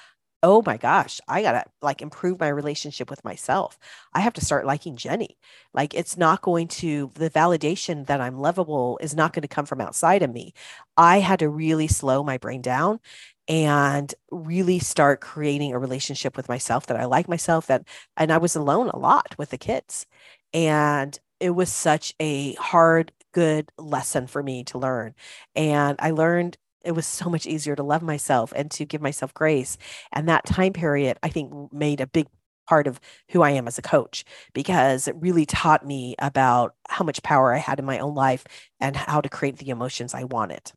oh 0.45 0.61
my 0.63 0.77
gosh, 0.77 1.19
I 1.27 1.41
got 1.41 1.53
to 1.53 1.65
like 1.81 2.03
improve 2.03 2.39
my 2.39 2.49
relationship 2.49 3.09
with 3.09 3.23
myself. 3.25 3.79
I 4.13 4.19
have 4.19 4.33
to 4.33 4.45
start 4.45 4.67
liking 4.67 4.95
Jenny. 4.95 5.37
Like 5.73 5.95
it's 5.95 6.17
not 6.17 6.43
going 6.43 6.67
to, 6.69 7.11
the 7.15 7.31
validation 7.31 8.05
that 8.05 8.21
I'm 8.21 8.37
lovable 8.37 8.99
is 9.01 9.15
not 9.15 9.33
going 9.33 9.41
to 9.41 9.47
come 9.47 9.65
from 9.65 9.81
outside 9.81 10.21
of 10.21 10.31
me. 10.31 10.53
I 10.97 11.19
had 11.19 11.39
to 11.39 11.49
really 11.49 11.87
slow 11.87 12.23
my 12.23 12.37
brain 12.37 12.61
down 12.61 12.99
and 13.47 14.13
really 14.31 14.77
start 14.79 15.19
creating 15.19 15.73
a 15.73 15.79
relationship 15.79 16.37
with 16.37 16.47
myself 16.47 16.85
that 16.87 16.97
I 16.97 17.05
like 17.05 17.27
myself 17.27 17.65
that 17.67 17.87
and 18.15 18.31
I 18.31 18.37
was 18.37 18.55
alone 18.55 18.89
a 18.89 18.99
lot 18.99 19.35
with 19.39 19.49
the 19.49 19.57
kids 19.57 20.05
and 20.53 21.17
it 21.39 21.51
was 21.51 21.71
such 21.71 22.13
a 22.19 22.53
hard 22.55 23.11
good 23.33 23.71
lesson 23.77 24.27
for 24.27 24.41
me 24.43 24.63
to 24.65 24.77
learn 24.77 25.13
and 25.55 25.95
I 25.99 26.11
learned 26.11 26.57
it 26.85 26.93
was 26.93 27.07
so 27.07 27.29
much 27.29 27.45
easier 27.45 27.75
to 27.75 27.83
love 27.83 28.01
myself 28.01 28.53
and 28.55 28.71
to 28.71 28.85
give 28.85 29.01
myself 29.01 29.33
grace 29.33 29.77
and 30.13 30.29
that 30.29 30.45
time 30.45 30.73
period 30.73 31.17
I 31.23 31.29
think 31.29 31.73
made 31.73 32.01
a 32.01 32.07
big 32.07 32.27
part 32.67 32.87
of 32.87 32.99
who 33.29 33.41
I 33.43 33.51
am 33.51 33.67
as 33.67 33.77
a 33.77 33.81
coach 33.83 34.25
because 34.53 35.07
it 35.07 35.15
really 35.19 35.45
taught 35.45 35.85
me 35.85 36.15
about 36.19 36.75
how 36.89 37.05
much 37.05 37.21
power 37.23 37.53
I 37.53 37.57
had 37.59 37.79
in 37.79 37.85
my 37.85 37.99
own 37.99 38.15
life 38.15 38.43
and 38.79 38.95
how 38.95 39.21
to 39.21 39.29
create 39.29 39.57
the 39.57 39.69
emotions 39.69 40.13
I 40.13 40.23
wanted. 40.23 40.71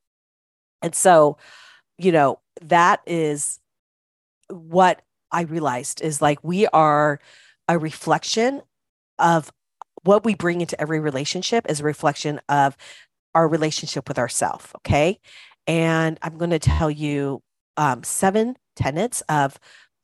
And 0.83 0.95
so, 0.95 1.39
you 1.99 2.13
know, 2.13 2.41
that 2.63 3.01
is 3.07 3.61
what 4.49 5.03
I 5.31 5.43
realized 5.43 6.01
is 6.03 6.23
like 6.23 6.43
we 6.43 6.67
are 6.69 7.21
a 7.69 7.79
reflection 7.79 8.63
of 9.19 9.53
what 10.05 10.25
we 10.25 10.35
bring 10.35 10.61
into 10.61 10.81
every 10.81 11.01
relationship 11.01 11.67
is 11.69 11.81
a 11.81 11.85
reflection 11.85 12.41
of 12.49 12.77
our 13.35 13.49
relationship 13.49 14.09
with 14.09 14.19
ourself 14.19 14.75
Okay. 14.79 15.21
And 15.69 16.19
I'm 16.23 16.37
going 16.39 16.51
to 16.51 16.59
tell 16.59 16.91
you 16.91 17.43
um, 17.77 18.03
seven 18.03 18.57
tenets 18.75 19.21
of 19.29 19.59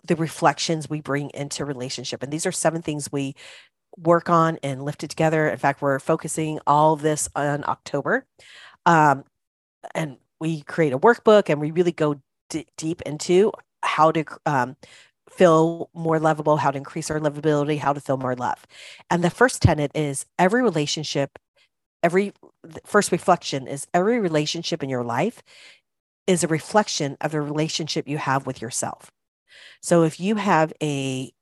the 0.06 0.14
reflections 0.14 0.88
we 0.88 1.00
bring 1.00 1.30
into 1.30 1.64
relationship. 1.64 2.22
And 2.22 2.32
these 2.32 2.46
are 2.46 2.52
seven 2.52 2.82
things 2.82 3.10
we 3.10 3.34
work 3.96 4.28
on 4.28 4.58
and 4.62 4.84
Lifted 4.84 5.10
Together. 5.10 5.48
In 5.48 5.56
fact, 5.56 5.80
we're 5.80 5.98
focusing 5.98 6.60
all 6.66 6.96
this 6.96 7.28
on 7.34 7.64
October. 7.66 8.26
Um, 8.86 9.24
and 9.94 10.18
we 10.40 10.62
create 10.62 10.92
a 10.92 10.98
workbook 10.98 11.48
and 11.48 11.60
we 11.60 11.70
really 11.70 11.92
go 11.92 12.20
d- 12.50 12.66
deep 12.76 13.00
into 13.02 13.52
how 13.82 14.10
to 14.12 14.24
um, 14.46 14.76
feel 15.30 15.90
more 15.94 16.18
lovable, 16.18 16.56
how 16.56 16.70
to 16.70 16.78
increase 16.78 17.10
our 17.10 17.20
lovability, 17.20 17.78
how 17.78 17.92
to 17.92 18.00
feel 18.00 18.16
more 18.16 18.34
love. 18.34 18.66
And 19.10 19.24
the 19.24 19.30
first 19.30 19.62
tenet 19.62 19.90
is 19.94 20.26
every 20.38 20.62
relationship, 20.62 21.38
every 22.04 22.32
first 22.84 23.10
reflection 23.10 23.66
is 23.66 23.88
every 23.94 24.20
relationship 24.20 24.82
in 24.82 24.90
your 24.90 25.02
life 25.02 25.42
is 26.26 26.44
a 26.44 26.48
reflection 26.48 27.16
of 27.20 27.32
the 27.32 27.40
relationship 27.40 28.06
you 28.06 28.18
have 28.18 28.46
with 28.46 28.62
yourself. 28.62 29.10
So 29.80 30.04
if 30.04 30.20
you 30.20 30.36
have 30.36 30.72
a 30.82 31.32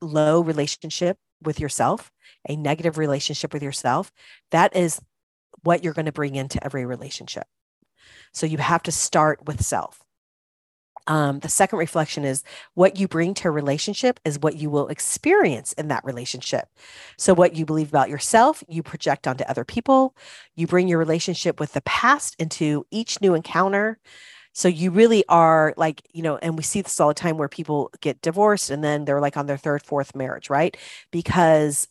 low 0.00 0.40
relationship 0.40 1.18
with 1.42 1.60
yourself, 1.60 2.12
a 2.48 2.56
negative 2.56 2.96
relationship 2.96 3.52
with 3.52 3.62
yourself, 3.62 4.12
that 4.52 4.74
is 4.76 5.00
what 5.62 5.82
you're 5.82 5.92
going 5.92 6.06
to 6.06 6.12
bring 6.12 6.36
into 6.36 6.62
every 6.64 6.86
relationship. 6.86 7.46
So 8.32 8.46
you 8.46 8.58
have 8.58 8.84
to 8.84 8.92
start 8.92 9.46
with 9.46 9.64
self. 9.64 10.05
Um, 11.06 11.38
the 11.40 11.48
second 11.48 11.78
reflection 11.78 12.24
is 12.24 12.42
what 12.74 12.96
you 12.98 13.06
bring 13.08 13.34
to 13.34 13.48
a 13.48 13.50
relationship 13.50 14.18
is 14.24 14.38
what 14.38 14.56
you 14.56 14.70
will 14.70 14.88
experience 14.88 15.72
in 15.74 15.88
that 15.88 16.04
relationship. 16.04 16.68
So, 17.16 17.34
what 17.34 17.54
you 17.54 17.64
believe 17.64 17.88
about 17.88 18.10
yourself, 18.10 18.62
you 18.68 18.82
project 18.82 19.26
onto 19.26 19.44
other 19.44 19.64
people. 19.64 20.16
You 20.56 20.66
bring 20.66 20.88
your 20.88 20.98
relationship 20.98 21.60
with 21.60 21.72
the 21.72 21.82
past 21.82 22.34
into 22.38 22.86
each 22.90 23.20
new 23.20 23.34
encounter. 23.34 23.98
So, 24.52 24.68
you 24.68 24.90
really 24.90 25.24
are 25.28 25.74
like, 25.76 26.02
you 26.12 26.22
know, 26.22 26.38
and 26.38 26.56
we 26.56 26.62
see 26.62 26.80
this 26.80 26.98
all 27.00 27.08
the 27.08 27.14
time 27.14 27.38
where 27.38 27.48
people 27.48 27.90
get 28.00 28.22
divorced 28.22 28.70
and 28.70 28.82
then 28.82 29.04
they're 29.04 29.20
like 29.20 29.36
on 29.36 29.46
their 29.46 29.58
third, 29.58 29.82
fourth 29.84 30.14
marriage, 30.16 30.50
right? 30.50 30.76
Because 31.12 31.88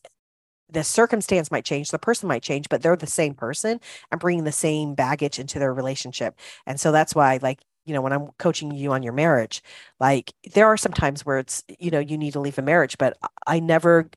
the 0.70 0.84
circumstance 0.84 1.52
might 1.52 1.66
change, 1.66 1.92
the 1.92 2.00
person 2.00 2.28
might 2.28 2.44
change, 2.44 2.70
but 2.70 2.82
they're 2.82 2.96
the 2.96 3.08
same 3.08 3.34
person 3.36 3.80
and 4.12 4.20
bringing 4.20 4.44
the 4.46 4.52
same 4.52 4.96
baggage 4.96 5.40
into 5.40 5.60
their 5.60 5.74
relationship. 5.74 6.36
And 6.66 6.80
so 6.80 6.92
that's 6.92 7.14
why, 7.16 7.40
like, 7.42 7.60
you 7.86 7.94
know, 7.94 8.02
when 8.02 8.14
I'm 8.14 8.30
coaching 8.40 8.72
you 8.72 8.92
on 8.94 9.04
your 9.04 9.14
marriage, 9.14 9.62
like 10.00 10.34
there 10.54 10.68
are 10.68 10.78
some 10.78 10.94
times 10.94 11.26
where 11.26 11.40
it's, 11.40 11.64
you 11.80 11.92
know, 11.92 12.00
you 12.00 12.18
need 12.18 12.34
to 12.34 12.40
leave 12.40 12.58
a 12.58 12.62
marriage, 12.64 12.98
but 12.98 13.18
I 13.48 13.60
never 13.60 14.10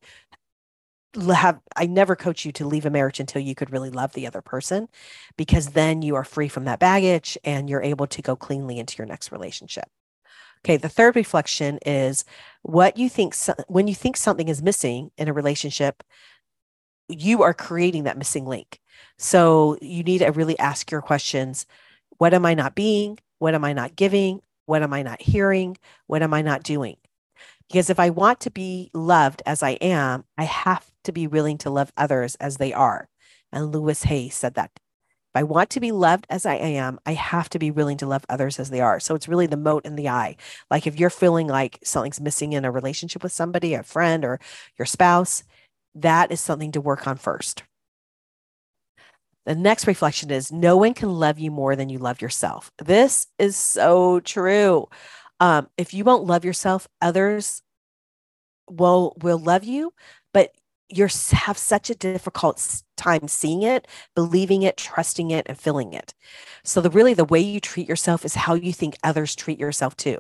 have 1.15 1.59
I 1.75 1.87
never 1.87 2.15
coach 2.15 2.45
you 2.45 2.53
to 2.53 2.67
leave 2.67 2.87
a 2.87 2.91
marriage 2.91 3.19
until 3.19 3.43
you 3.43 3.55
could 3.55 3.73
really 3.73 3.91
love 3.91 4.13
the 4.13 4.27
other 4.27 4.43
person 4.43 4.89
because 5.37 5.69
then 5.69 6.03
you 6.03 6.15
are 6.17 6.25
free 6.25 6.49
from 6.49 6.65
that 6.65 6.79
baggage 6.79 7.39
and 7.45 7.69
you're 7.69 7.83
able 7.83 8.07
to 8.09 8.23
go 8.23 8.37
cleanly 8.37 8.79
into 8.79 8.97
your 8.99 9.07
next 9.07 9.33
relationship. 9.33 9.89
Okay, 10.65 10.77
the 10.77 10.89
third 10.89 11.17
reflection 11.17 11.79
is 11.87 12.25
what 12.63 12.99
you 12.99 13.09
think 13.09 13.33
so, 13.35 13.55
when 13.69 13.89
you 13.89 13.95
think 13.95 14.17
something 14.17 14.49
is 14.49 14.63
missing 14.63 15.11
in 15.17 15.29
a 15.29 15.33
relationship, 15.33 16.03
you 17.09 17.43
are 17.43 17.55
creating 17.55 18.05
that 18.05 18.19
missing 18.19 18.45
link. 18.45 18.81
So 19.17 19.79
you 19.81 20.03
need 20.03 20.19
to 20.19 20.31
really 20.31 20.59
ask 20.59 20.91
your 20.91 21.01
questions 21.01 21.67
what 22.19 22.35
am 22.35 22.45
I 22.45 22.55
not 22.55 22.75
being? 22.75 23.19
What 23.39 23.55
am 23.55 23.65
I 23.65 23.73
not 23.73 23.97
giving? 23.97 24.43
What 24.67 24.83
am 24.83 24.93
I 24.93 25.03
not 25.03 25.23
hearing? 25.23 25.79
What 26.07 26.23
am 26.23 26.35
I 26.35 26.43
not 26.43 26.63
doing? 26.63 26.97
Because 27.69 27.91
if 27.91 28.01
I 28.01 28.11
want 28.11 28.41
to 28.41 28.51
be 28.51 28.91
loved 28.93 29.43
as 29.47 29.63
I 29.63 29.71
am, 29.71 30.25
I 30.37 30.45
have 30.45 30.91
to 31.05 31.13
be 31.13 31.27
willing 31.27 31.59
to 31.59 31.71
love 31.71 31.93
others 31.97 32.35
as 32.37 32.57
they 32.57 32.73
are. 32.73 33.09
And 33.53 33.73
Louise 33.73 34.05
Hay 34.05 34.29
said 34.29 34.55
that. 34.55 34.71
If 34.77 35.41
I 35.41 35.43
want 35.43 35.69
to 35.71 35.81
be 35.81 35.93
loved 35.93 36.27
as 36.31 36.47
I 36.47 36.55
am, 36.55 36.99
I 37.05 37.13
have 37.13 37.51
to 37.51 37.59
be 37.59 37.71
willing 37.71 37.99
to 37.99 38.07
love 38.07 38.25
others 38.31 38.59
as 38.59 38.71
they 38.71 38.81
are. 38.81 38.99
So 38.99 39.15
it's 39.15 39.29
really 39.29 39.47
the 39.47 39.59
mote 39.59 39.85
in 39.85 39.95
the 39.95 40.09
eye. 40.09 40.37
Like 40.71 40.87
if 40.87 40.99
you're 40.99 41.11
feeling 41.11 41.47
like 41.47 41.79
something's 41.85 42.21
missing 42.21 42.55
in 42.55 42.65
a 42.65 42.71
relationship 42.71 43.23
with 43.23 43.33
somebody, 43.33 43.75
a 43.75 43.83
friend 43.83 44.25
or 44.25 44.41
your 44.79 44.87
spouse, 44.87 45.45
that 45.95 46.33
is 46.33 46.41
something 46.41 46.73
to 46.73 46.81
work 46.81 47.07
on 47.07 47.17
first. 47.19 47.63
The 49.49 49.55
next 49.55 49.87
reflection 49.87 50.31
is 50.31 50.53
no 50.53 50.77
one 50.77 50.93
can 50.93 51.09
love 51.09 51.39
you 51.39 51.51
more 51.51 51.75
than 51.75 51.89
you 51.89 51.99
love 51.99 52.21
yourself. 52.21 52.71
This 52.85 53.27
is 53.39 53.57
so 53.57 54.21
true. 54.21 54.89
Um, 55.41 55.71
if 55.79 55.95
you 55.95 56.05
won't 56.05 56.27
love 56.27 56.45
yourself, 56.45 56.87
others 57.01 57.63
will 58.69 59.17
will 59.23 59.39
love 59.39 59.65
you, 59.65 59.95
but 60.35 60.53
you 60.91 61.09
have 61.31 61.57
such 61.57 61.89
a 61.89 61.95
difficult 61.95 62.83
time 62.99 63.27
seeing 63.27 63.63
it, 63.63 63.89
believing 64.15 64.65
it, 64.65 64.77
trusting 64.77 65.31
it, 65.31 65.47
and 65.49 65.59
feeling 65.59 65.95
it. 65.95 66.13
So 66.63 66.83
the 66.83 66.91
really 66.91 67.15
the 67.15 67.25
way 67.25 67.41
you 67.41 67.59
treat 67.59 67.89
yourself 67.89 68.27
is 68.27 68.35
how 68.35 68.53
you 68.53 68.75
think 68.75 68.99
others 69.03 69.35
treat 69.35 69.59
yourself 69.59 69.97
too. 69.97 70.19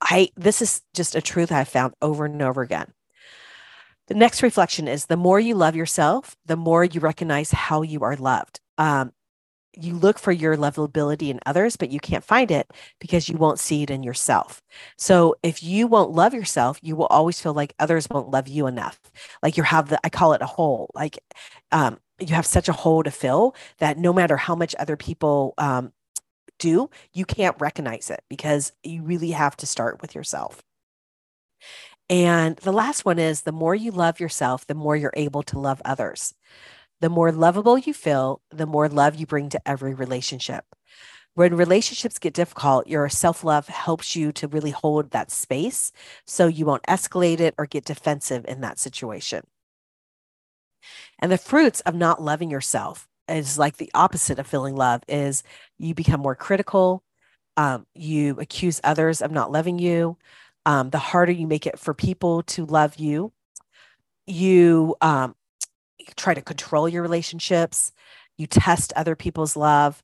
I 0.00 0.28
this 0.36 0.62
is 0.62 0.82
just 0.94 1.16
a 1.16 1.20
truth 1.20 1.50
I've 1.50 1.66
found 1.66 1.94
over 2.00 2.26
and 2.26 2.40
over 2.40 2.62
again. 2.62 2.92
The 4.08 4.14
next 4.14 4.42
reflection 4.42 4.88
is 4.88 5.06
the 5.06 5.16
more 5.16 5.40
you 5.40 5.54
love 5.54 5.76
yourself, 5.76 6.36
the 6.44 6.56
more 6.56 6.84
you 6.84 7.00
recognize 7.00 7.52
how 7.52 7.82
you 7.82 8.02
are 8.02 8.16
loved. 8.16 8.60
Um, 8.78 9.12
you 9.74 9.94
look 9.94 10.18
for 10.18 10.32
your 10.32 10.56
lovability 10.56 11.30
in 11.30 11.40
others, 11.46 11.76
but 11.76 11.90
you 11.90 11.98
can't 11.98 12.24
find 12.24 12.50
it 12.50 12.70
because 13.00 13.28
you 13.28 13.36
won't 13.38 13.58
see 13.58 13.82
it 13.82 13.90
in 13.90 14.02
yourself. 14.02 14.62
So 14.98 15.34
if 15.42 15.62
you 15.62 15.86
won't 15.86 16.12
love 16.12 16.34
yourself, 16.34 16.78
you 16.82 16.94
will 16.94 17.06
always 17.06 17.40
feel 17.40 17.54
like 17.54 17.74
others 17.78 18.08
won't 18.10 18.30
love 18.30 18.48
you 18.48 18.66
enough. 18.66 19.00
Like 19.42 19.56
you 19.56 19.62
have 19.62 19.88
the, 19.88 19.98
I 20.04 20.10
call 20.10 20.34
it 20.34 20.42
a 20.42 20.46
hole. 20.46 20.90
Like 20.94 21.18
um, 21.70 21.98
you 22.20 22.34
have 22.34 22.46
such 22.46 22.68
a 22.68 22.72
hole 22.74 23.02
to 23.02 23.10
fill 23.10 23.54
that 23.78 23.96
no 23.98 24.12
matter 24.12 24.36
how 24.36 24.54
much 24.54 24.74
other 24.78 24.96
people 24.96 25.54
um, 25.56 25.92
do, 26.58 26.90
you 27.14 27.24
can't 27.24 27.56
recognize 27.58 28.10
it 28.10 28.22
because 28.28 28.72
you 28.82 29.02
really 29.02 29.30
have 29.30 29.56
to 29.58 29.66
start 29.66 30.02
with 30.02 30.14
yourself. 30.14 30.62
And 32.08 32.56
the 32.56 32.72
last 32.72 33.04
one 33.04 33.18
is 33.18 33.42
the 33.42 33.52
more 33.52 33.74
you 33.74 33.90
love 33.90 34.20
yourself, 34.20 34.66
the 34.66 34.74
more 34.74 34.96
you're 34.96 35.14
able 35.14 35.42
to 35.44 35.58
love 35.58 35.80
others. 35.84 36.34
The 37.00 37.08
more 37.08 37.32
lovable 37.32 37.78
you 37.78 37.94
feel, 37.94 38.40
the 38.50 38.66
more 38.66 38.88
love 38.88 39.16
you 39.16 39.26
bring 39.26 39.48
to 39.50 39.68
every 39.68 39.94
relationship. 39.94 40.64
When 41.34 41.56
relationships 41.56 42.18
get 42.18 42.34
difficult, 42.34 42.86
your 42.86 43.08
self 43.08 43.42
love 43.42 43.66
helps 43.68 44.14
you 44.14 44.32
to 44.32 44.48
really 44.48 44.70
hold 44.70 45.10
that 45.10 45.30
space 45.30 45.90
so 46.26 46.46
you 46.46 46.66
won't 46.66 46.82
escalate 46.84 47.40
it 47.40 47.54
or 47.58 47.66
get 47.66 47.86
defensive 47.86 48.44
in 48.46 48.60
that 48.60 48.78
situation. 48.78 49.42
And 51.18 51.32
the 51.32 51.38
fruits 51.38 51.80
of 51.80 51.94
not 51.94 52.20
loving 52.20 52.50
yourself 52.50 53.08
is 53.28 53.58
like 53.58 53.78
the 53.78 53.90
opposite 53.94 54.38
of 54.38 54.46
feeling 54.46 54.76
love 54.76 55.02
is 55.08 55.42
you 55.78 55.94
become 55.94 56.20
more 56.20 56.34
critical 56.34 57.02
um, 57.56 57.86
you 57.94 58.38
accuse 58.40 58.80
others 58.82 59.20
of 59.20 59.30
not 59.30 59.52
loving 59.52 59.78
you 59.78 60.16
um, 60.66 60.90
the 60.90 60.98
harder 60.98 61.32
you 61.32 61.46
make 61.46 61.66
it 61.66 61.78
for 61.78 61.94
people 61.94 62.42
to 62.44 62.64
love 62.66 62.96
you. 62.96 63.32
You 64.26 64.96
um, 65.00 65.34
try 66.16 66.34
to 66.34 66.42
control 66.42 66.88
your 66.88 67.02
relationships. 67.02 67.92
You 68.36 68.46
test 68.46 68.92
other 68.94 69.16
people's 69.16 69.56
love. 69.56 70.02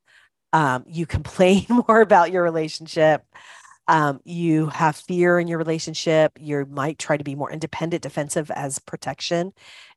Um, 0.53 0.85
you 0.87 1.07
complain 1.07 1.67
more 1.89 2.01
about 2.01 2.33
your 2.33 2.43
relationship. 2.43 3.25
Um, 3.87 4.21
you 4.25 4.67
have 4.67 4.97
fear 4.97 5.39
in 5.39 5.49
your 5.49 5.59
relationship. 5.59 6.39
You 6.39 6.67
might 6.71 6.99
try 6.99 7.17
to 7.17 7.25
be 7.25 7.35
more 7.35 7.51
independent, 7.51 8.03
defensive 8.03 8.51
as 8.51 8.79
protection, 8.79 9.53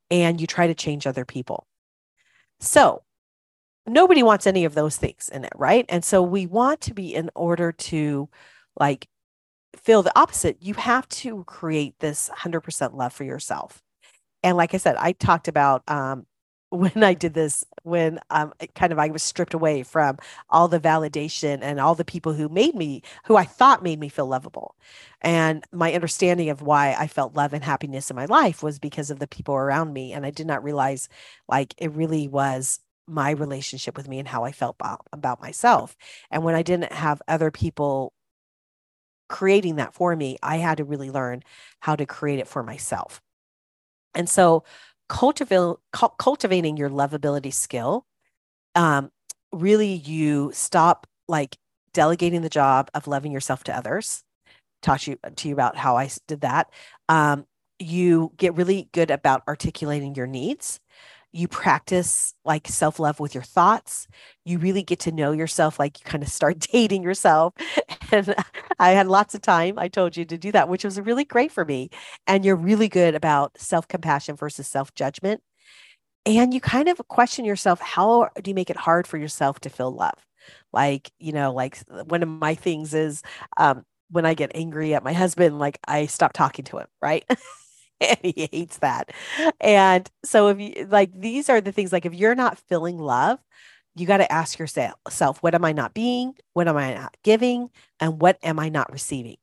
and 0.09 0.39
you 0.39 0.47
try 0.47 0.67
to 0.67 0.73
change 0.73 1.05
other 1.05 1.25
people. 1.25 1.67
So, 2.61 3.03
nobody 3.85 4.23
wants 4.23 4.47
any 4.47 4.63
of 4.63 4.75
those 4.75 4.95
things 4.95 5.29
in 5.29 5.43
it, 5.43 5.51
right? 5.55 5.85
And 5.89 6.05
so, 6.05 6.21
we 6.21 6.45
want 6.45 6.79
to 6.81 6.93
be 6.93 7.13
in 7.13 7.29
order 7.35 7.73
to 7.73 8.29
like 8.79 9.07
feel 9.75 10.03
the 10.03 10.17
opposite. 10.17 10.57
You 10.61 10.73
have 10.75 11.07
to 11.09 11.43
create 11.45 11.99
this 11.99 12.29
100% 12.37 12.95
love 12.95 13.13
for 13.13 13.23
yourself. 13.23 13.81
And 14.43 14.57
like 14.57 14.73
I 14.73 14.77
said, 14.77 14.95
I 14.97 15.13
talked 15.13 15.47
about 15.47 15.83
um, 15.87 16.25
when 16.69 17.03
I 17.03 17.13
did 17.13 17.33
this, 17.33 17.65
when 17.83 18.19
um, 18.29 18.53
kind 18.75 18.93
of 18.93 18.99
I 18.99 19.09
was 19.09 19.23
stripped 19.23 19.53
away 19.53 19.83
from 19.83 20.17
all 20.49 20.67
the 20.67 20.79
validation 20.79 21.59
and 21.61 21.79
all 21.79 21.95
the 21.95 22.05
people 22.05 22.33
who 22.33 22.47
made 22.47 22.75
me, 22.75 23.01
who 23.25 23.35
I 23.35 23.43
thought 23.43 23.83
made 23.83 23.99
me 23.99 24.07
feel 24.07 24.27
lovable. 24.27 24.75
And 25.21 25.65
my 25.73 25.93
understanding 25.93 26.49
of 26.49 26.61
why 26.61 26.95
I 26.97 27.07
felt 27.07 27.35
love 27.35 27.53
and 27.53 27.63
happiness 27.63 28.09
in 28.09 28.15
my 28.15 28.25
life 28.25 28.63
was 28.63 28.79
because 28.79 29.11
of 29.11 29.19
the 29.19 29.27
people 29.27 29.53
around 29.53 29.91
me. 29.93 30.13
And 30.13 30.25
I 30.25 30.31
did 30.31 30.47
not 30.47 30.63
realize 30.63 31.09
like 31.49 31.73
it 31.77 31.91
really 31.91 32.27
was 32.27 32.79
my 33.05 33.31
relationship 33.31 33.97
with 33.97 34.07
me 34.07 34.19
and 34.19 34.27
how 34.27 34.45
I 34.45 34.53
felt 34.53 34.77
about, 34.79 35.05
about 35.11 35.41
myself. 35.41 35.97
And 36.29 36.43
when 36.43 36.55
I 36.55 36.61
didn't 36.61 36.93
have 36.93 37.21
other 37.27 37.51
people 37.51 38.13
creating 39.31 39.77
that 39.77 39.95
for 39.95 40.15
me, 40.15 40.37
I 40.43 40.57
had 40.57 40.77
to 40.77 40.83
really 40.83 41.09
learn 41.09 41.41
how 41.79 41.95
to 41.95 42.05
create 42.05 42.39
it 42.39 42.47
for 42.47 42.61
myself. 42.61 43.21
And 44.13 44.29
so 44.29 44.63
cultivate, 45.09 45.77
cultivating 46.19 46.77
your 46.77 46.89
lovability 46.89 47.53
skill, 47.53 48.05
um, 48.75 49.09
really 49.51 49.93
you 49.93 50.51
stop 50.53 51.07
like 51.27 51.57
delegating 51.93 52.41
the 52.41 52.49
job 52.49 52.89
of 52.93 53.07
loving 53.07 53.31
yourself 53.31 53.63
to 53.65 53.75
others. 53.75 54.23
Taught 54.81 55.07
you 55.07 55.17
to 55.35 55.47
you 55.47 55.53
about 55.53 55.77
how 55.77 55.97
I 55.97 56.09
did 56.27 56.41
that. 56.41 56.71
Um, 57.09 57.45
you 57.79 58.31
get 58.37 58.55
really 58.55 58.89
good 58.91 59.11
about 59.11 59.43
articulating 59.47 60.15
your 60.15 60.27
needs 60.27 60.79
you 61.33 61.47
practice 61.47 62.33
like 62.45 62.67
self 62.67 62.99
love 62.99 63.19
with 63.19 63.33
your 63.33 63.43
thoughts. 63.43 64.07
You 64.45 64.57
really 64.57 64.83
get 64.83 64.99
to 65.01 65.11
know 65.11 65.31
yourself, 65.31 65.79
like 65.79 65.99
you 65.99 66.05
kind 66.05 66.23
of 66.23 66.29
start 66.29 66.59
dating 66.71 67.03
yourself. 67.03 67.53
And 68.11 68.35
I 68.79 68.91
had 68.91 69.07
lots 69.07 69.35
of 69.35 69.41
time, 69.41 69.79
I 69.79 69.87
told 69.87 70.17
you 70.17 70.25
to 70.25 70.37
do 70.37 70.51
that, 70.51 70.67
which 70.69 70.83
was 70.83 70.99
really 70.99 71.23
great 71.25 71.51
for 71.51 71.63
me. 71.65 71.89
And 72.27 72.43
you're 72.43 72.55
really 72.55 72.89
good 72.89 73.15
about 73.15 73.57
self 73.59 73.87
compassion 73.87 74.35
versus 74.35 74.67
self 74.67 74.93
judgment. 74.95 75.41
And 76.25 76.53
you 76.53 76.61
kind 76.61 76.87
of 76.89 76.99
question 77.07 77.45
yourself 77.45 77.79
how 77.81 78.29
do 78.41 78.51
you 78.51 78.55
make 78.55 78.69
it 78.69 78.77
hard 78.77 79.07
for 79.07 79.17
yourself 79.17 79.59
to 79.61 79.69
feel 79.69 79.91
love? 79.91 80.13
Like, 80.73 81.11
you 81.19 81.31
know, 81.33 81.53
like 81.53 81.79
one 82.07 82.23
of 82.23 82.29
my 82.29 82.55
things 82.55 82.93
is 82.93 83.23
um, 83.57 83.85
when 84.09 84.25
I 84.25 84.33
get 84.33 84.51
angry 84.55 84.93
at 84.93 85.03
my 85.03 85.13
husband, 85.13 85.59
like 85.59 85.79
I 85.87 86.05
stop 86.07 86.33
talking 86.33 86.65
to 86.65 86.79
him, 86.79 86.87
right? 87.01 87.25
and 88.23 88.35
he 88.35 88.49
hates 88.51 88.79
that. 88.79 89.11
And 89.61 90.09
so 90.25 90.49
if 90.49 90.59
you 90.59 90.87
like 90.89 91.11
these 91.19 91.49
are 91.49 91.61
the 91.61 91.71
things 91.71 91.91
like 91.93 92.05
if 92.05 92.13
you're 92.13 92.35
not 92.35 92.57
feeling 92.59 92.97
love, 92.99 93.39
you 93.95 94.07
got 94.07 94.17
to 94.17 94.31
ask 94.31 94.59
yourself, 94.59 95.43
what 95.43 95.55
am 95.55 95.65
I 95.65 95.73
not 95.73 95.93
being? 95.93 96.35
What 96.53 96.67
am 96.67 96.77
I 96.77 96.93
not 96.95 97.17
giving? 97.23 97.69
And 97.99 98.21
what 98.21 98.37
am 98.43 98.59
I 98.59 98.69
not 98.69 98.91
receiving? 98.91 99.37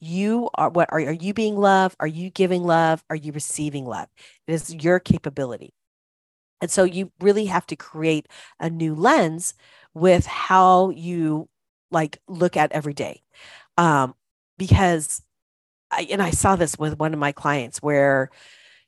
You 0.00 0.50
are 0.54 0.70
what 0.70 0.92
are, 0.92 1.00
are 1.00 1.12
you 1.12 1.34
being 1.34 1.56
love? 1.56 1.96
Are 2.00 2.06
you 2.06 2.30
giving 2.30 2.64
love? 2.64 3.04
Are 3.10 3.16
you 3.16 3.32
receiving 3.32 3.86
love? 3.86 4.08
It 4.46 4.54
is 4.54 4.74
your 4.74 5.00
capability. 5.00 5.74
And 6.60 6.70
so 6.70 6.84
you 6.84 7.12
really 7.20 7.46
have 7.46 7.66
to 7.66 7.76
create 7.76 8.28
a 8.60 8.70
new 8.70 8.94
lens 8.94 9.54
with 9.94 10.26
how 10.26 10.90
you 10.90 11.48
like 11.90 12.20
look 12.28 12.56
at 12.56 12.72
every 12.72 12.94
day. 12.94 13.22
Um, 13.78 14.14
because 14.58 15.22
I, 15.90 16.06
and 16.10 16.22
I 16.22 16.30
saw 16.30 16.56
this 16.56 16.78
with 16.78 16.98
one 16.98 17.12
of 17.14 17.20
my 17.20 17.32
clients 17.32 17.82
where 17.82 18.30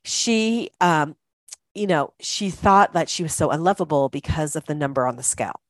she, 0.03 0.71
um, 0.81 1.15
you 1.75 1.87
know, 1.87 2.13
she 2.19 2.49
thought 2.49 2.93
that 2.93 3.09
she 3.09 3.23
was 3.23 3.33
so 3.33 3.51
unlovable 3.51 4.09
because 4.09 4.55
of 4.55 4.65
the 4.65 4.75
number 4.75 5.07
on 5.07 5.15
the 5.17 5.23
scale. 5.23 5.61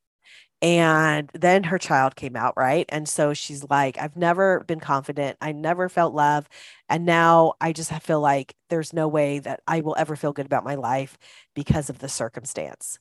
And 0.62 1.30
then 1.36 1.66
her 1.66 1.78
child 1.78 2.16
came 2.16 2.36
out, 2.36 2.56
right? 2.58 2.86
And 2.90 3.08
so 3.08 3.34
she's 3.34 3.64
like, 3.70 3.98
I've 4.00 4.16
never 4.18 4.62
been 4.62 4.80
confident. 4.80 5.38
I 5.40 5.52
never 5.52 5.88
felt 5.88 6.16
love. 6.16 6.50
And 6.90 7.06
now 7.06 7.54
I 7.62 7.74
just 7.74 7.92
feel 8.04 8.22
like 8.22 8.56
there's 8.70 8.94
no 8.94 9.08
way 9.08 9.40
that 9.40 9.62
I 9.68 9.82
will 9.82 9.96
ever 10.00 10.16
feel 10.16 10.34
good 10.34 10.48
about 10.48 10.64
my 10.64 10.76
life 10.76 11.18
because 11.56 11.90
of 11.92 12.00
the 12.00 12.10
circumstance. 12.10 12.98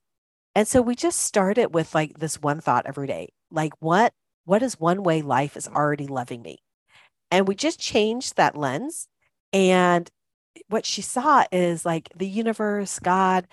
And 0.54 0.68
so 0.68 0.83
we 0.83 0.95
just 0.95 1.21
started 1.21 1.75
with 1.75 1.95
like 1.95 2.18
this 2.18 2.42
one 2.42 2.61
thought 2.61 2.87
every 2.87 3.06
day 3.06 3.30
like, 3.50 3.73
what? 3.80 4.12
What 4.45 4.62
is 4.62 4.78
one 4.78 5.02
way 5.02 5.23
life 5.23 5.56
is 5.56 5.68
already 5.68 6.06
loving 6.06 6.42
me? 6.42 6.58
And 7.30 7.49
we 7.49 7.54
just 7.54 7.80
changed 7.80 8.36
that 8.36 8.56
lens. 8.56 9.08
And 9.52 10.10
what 10.69 10.86
she 10.86 11.02
saw 11.02 11.45
is 11.52 11.84
like 11.84 12.08
the 12.17 12.28
universe, 12.28 12.99
God, 12.99 13.47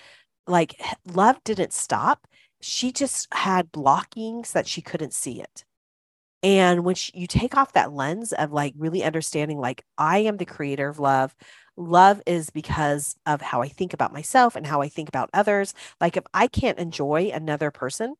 like 0.47 0.79
love 1.13 1.43
didn't 1.43 1.73
stop. 1.73 2.27
She 2.61 2.91
just 2.91 3.27
had 3.33 3.71
blockings 3.71 4.51
that 4.53 4.67
she 4.67 4.81
couldn't 4.81 5.13
see 5.13 5.41
it. 5.41 5.65
And 6.41 6.83
when 6.83 6.95
she, 6.95 7.11
you 7.15 7.25
take 7.25 7.55
off 7.55 7.73
that 7.73 7.93
lens 7.93 8.33
of 8.33 8.51
like 8.51 8.73
really 8.77 9.03
understanding, 9.03 9.59
like, 9.59 9.85
I 9.97 10.19
am 10.19 10.37
the 10.37 10.45
creator 10.45 10.89
of 10.89 10.99
love, 10.99 11.33
love 11.77 12.21
is 12.25 12.49
because 12.49 13.15
of 13.25 13.41
how 13.41 13.61
I 13.61 13.69
think 13.69 13.93
about 13.93 14.11
myself 14.13 14.55
and 14.57 14.67
how 14.67 14.81
I 14.81 14.89
think 14.89 15.07
about 15.07 15.29
others. 15.33 15.73
Like, 16.01 16.17
if 16.17 16.25
I 16.33 16.47
can't 16.47 16.79
enjoy 16.79 17.31
another 17.33 17.71
person, 17.71 18.15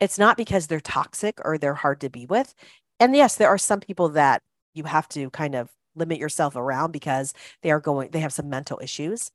it's 0.00 0.18
not 0.18 0.36
because 0.36 0.66
they're 0.66 0.80
toxic 0.80 1.38
or 1.44 1.58
they're 1.58 1.74
hard 1.74 2.00
to 2.02 2.10
be 2.10 2.26
with 2.26 2.54
and 3.00 3.14
yes, 3.16 3.36
there 3.36 3.48
are 3.48 3.58
some 3.58 3.80
people 3.80 4.08
that 4.10 4.42
you 4.74 4.84
have 4.84 5.08
to 5.10 5.30
kind 5.30 5.54
of 5.54 5.70
limit 5.96 6.18
yourself 6.18 6.56
around 6.56 6.92
because 6.92 7.32
they 7.62 7.70
are 7.70 7.80
going, 7.80 8.10
they 8.10 8.20
have 8.20 8.32
some 8.32 8.48
mental 8.48 8.80
issues. 8.82 9.30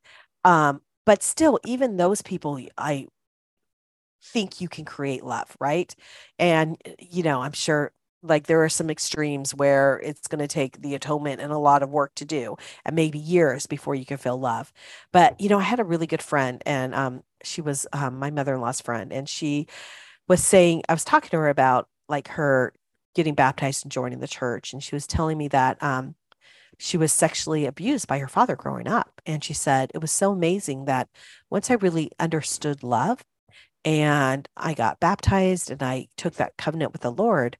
Um, 0.45 0.81
but 1.05 1.23
still, 1.23 1.59
even 1.65 1.97
those 1.97 2.21
people, 2.21 2.59
I 2.77 3.07
think 4.23 4.61
you 4.61 4.67
can 4.67 4.85
create 4.85 5.23
love, 5.23 5.55
right? 5.59 5.93
And, 6.37 6.77
eh, 6.85 6.93
you 6.99 7.23
know, 7.23 7.41
I'm 7.41 7.53
sure 7.53 7.91
like 8.21 8.47
there 8.47 8.61
are 8.63 8.69
some 8.69 8.89
extremes 8.89 9.55
where 9.55 9.97
it's 10.03 10.27
going 10.27 10.39
to 10.39 10.47
take 10.47 10.81
the 10.81 10.93
atonement 10.93 11.39
and 11.39 11.53
a 11.53 11.57
lot 11.57 11.81
of 11.81 11.89
work 11.89 12.13
to 12.15 12.25
do 12.25 12.57
and 12.83 12.93
maybe 12.93 13.17
years 13.17 13.65
before 13.65 13.95
you 13.95 14.05
can 14.05 14.17
feel 14.17 14.37
love 14.37 14.73
but 15.13 15.39
you 15.39 15.47
know 15.47 15.57
i 15.57 15.61
had 15.61 15.79
a 15.79 15.85
really 15.85 16.05
good 16.05 16.21
friend 16.21 16.61
and 16.65 16.93
um, 16.93 17.23
she 17.45 17.61
was 17.61 17.87
um, 17.93 18.19
my 18.19 18.29
mother-in-law's 18.29 18.81
friend 18.81 19.13
and 19.13 19.29
she 19.29 19.67
was 20.27 20.43
saying 20.43 20.83
i 20.89 20.93
was 20.93 21.05
talking 21.05 21.29
to 21.29 21.37
her 21.37 21.49
about 21.49 21.87
like 22.09 22.27
her 22.29 22.73
getting 23.15 23.35
baptized 23.35 23.83
and 23.85 23.91
joining 23.91 24.19
the 24.19 24.27
church. 24.27 24.73
And 24.73 24.83
she 24.83 24.95
was 24.95 25.07
telling 25.07 25.37
me 25.37 25.47
that 25.49 25.81
um, 25.81 26.15
she 26.77 26.97
was 26.97 27.11
sexually 27.11 27.65
abused 27.65 28.07
by 28.07 28.19
her 28.19 28.27
father 28.27 28.55
growing 28.55 28.87
up. 28.87 29.21
And 29.25 29.43
she 29.43 29.53
said 29.53 29.91
it 29.93 30.01
was 30.01 30.11
so 30.11 30.31
amazing 30.31 30.85
that 30.85 31.09
once 31.49 31.69
I 31.69 31.75
really 31.75 32.11
understood 32.19 32.83
love 32.83 33.23
and 33.83 34.47
I 34.55 34.73
got 34.73 34.99
baptized 34.99 35.69
and 35.69 35.81
I 35.83 36.07
took 36.17 36.35
that 36.35 36.57
covenant 36.57 36.93
with 36.93 37.01
the 37.01 37.11
Lord, 37.11 37.57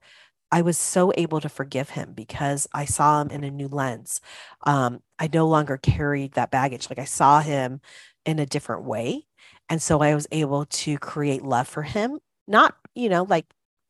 I 0.52 0.62
was 0.62 0.78
so 0.78 1.14
able 1.16 1.42
to 1.42 1.50
forgive 1.50 1.92
him 1.92 2.14
because 2.14 2.68
I 2.74 2.86
saw 2.86 3.22
him 3.22 3.30
in 3.30 3.44
a 3.44 3.52
new 3.52 3.68
lens. 3.68 4.20
Um, 4.66 5.02
I 5.20 5.30
no 5.32 5.48
longer 5.48 5.78
carried 5.78 6.34
that 6.34 6.52
baggage. 6.52 6.90
Like 6.90 7.00
I 7.00 7.06
saw 7.06 7.42
him 7.42 7.82
in 8.26 8.40
a 8.40 8.46
different 8.46 8.84
way. 8.84 9.26
And 9.70 9.82
so 9.82 10.02
I 10.02 10.16
was 10.16 10.28
able 10.32 10.66
to 10.66 10.98
create 10.98 11.44
love 11.44 11.68
for 11.68 11.84
him, 11.84 12.20
not, 12.48 12.76
you 12.96 13.10
know, 13.10 13.24
like 13.24 13.46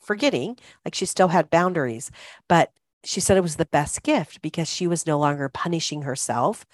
forgetting, 0.09 0.57
like 0.83 0.95
she 0.95 1.05
still 1.05 1.27
had 1.27 1.51
boundaries, 1.51 2.09
but 2.47 2.71
she 3.03 3.19
said 3.19 3.37
it 3.37 3.41
was 3.41 3.57
the 3.57 3.65
best 3.67 4.01
gift 4.01 4.41
because 4.41 4.67
she 4.67 4.87
was 4.87 5.05
no 5.05 5.19
longer 5.19 5.47
punishing 5.49 6.01
herself 6.01 6.65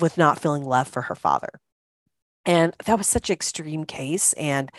with 0.00 0.16
not 0.16 0.38
feeling 0.40 0.64
love 0.64 0.88
for 0.88 1.02
her 1.02 1.14
father. 1.14 1.60
And 2.46 2.74
that 2.86 2.96
was 2.96 3.06
such 3.06 3.28
an 3.28 3.34
extreme 3.34 3.84
case. 3.84 4.32
And 4.32 4.70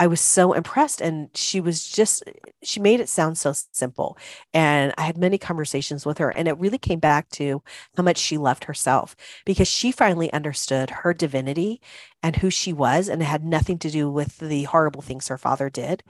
I 0.00 0.06
was 0.06 0.20
so 0.20 0.52
impressed. 0.52 1.00
And 1.00 1.30
she 1.34 1.60
was 1.60 1.88
just, 1.88 2.24
she 2.62 2.80
made 2.80 3.00
it 3.00 3.08
sound 3.08 3.38
so 3.38 3.52
simple. 3.72 4.18
And 4.52 4.92
I 4.98 5.02
had 5.02 5.16
many 5.16 5.38
conversations 5.38 6.04
with 6.04 6.18
her. 6.18 6.30
And 6.30 6.48
it 6.48 6.58
really 6.58 6.78
came 6.78 6.98
back 6.98 7.28
to 7.30 7.62
how 7.96 8.02
much 8.02 8.18
she 8.18 8.36
loved 8.36 8.64
herself 8.64 9.14
because 9.44 9.68
she 9.68 9.92
finally 9.92 10.32
understood 10.32 10.90
her 10.90 11.14
divinity 11.14 11.80
and 12.22 12.36
who 12.36 12.50
she 12.50 12.72
was. 12.72 13.08
And 13.08 13.22
it 13.22 13.26
had 13.26 13.44
nothing 13.44 13.78
to 13.80 13.90
do 13.90 14.10
with 14.10 14.38
the 14.38 14.64
horrible 14.64 15.02
things 15.02 15.28
her 15.28 15.38
father 15.38 15.70
did. 15.70 16.02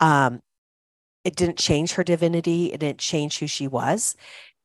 Um, 0.00 0.42
it 1.24 1.36
didn't 1.36 1.58
change 1.58 1.92
her 1.92 2.04
divinity, 2.04 2.72
it 2.72 2.80
didn't 2.80 2.98
change 2.98 3.38
who 3.38 3.46
she 3.46 3.68
was. 3.68 4.16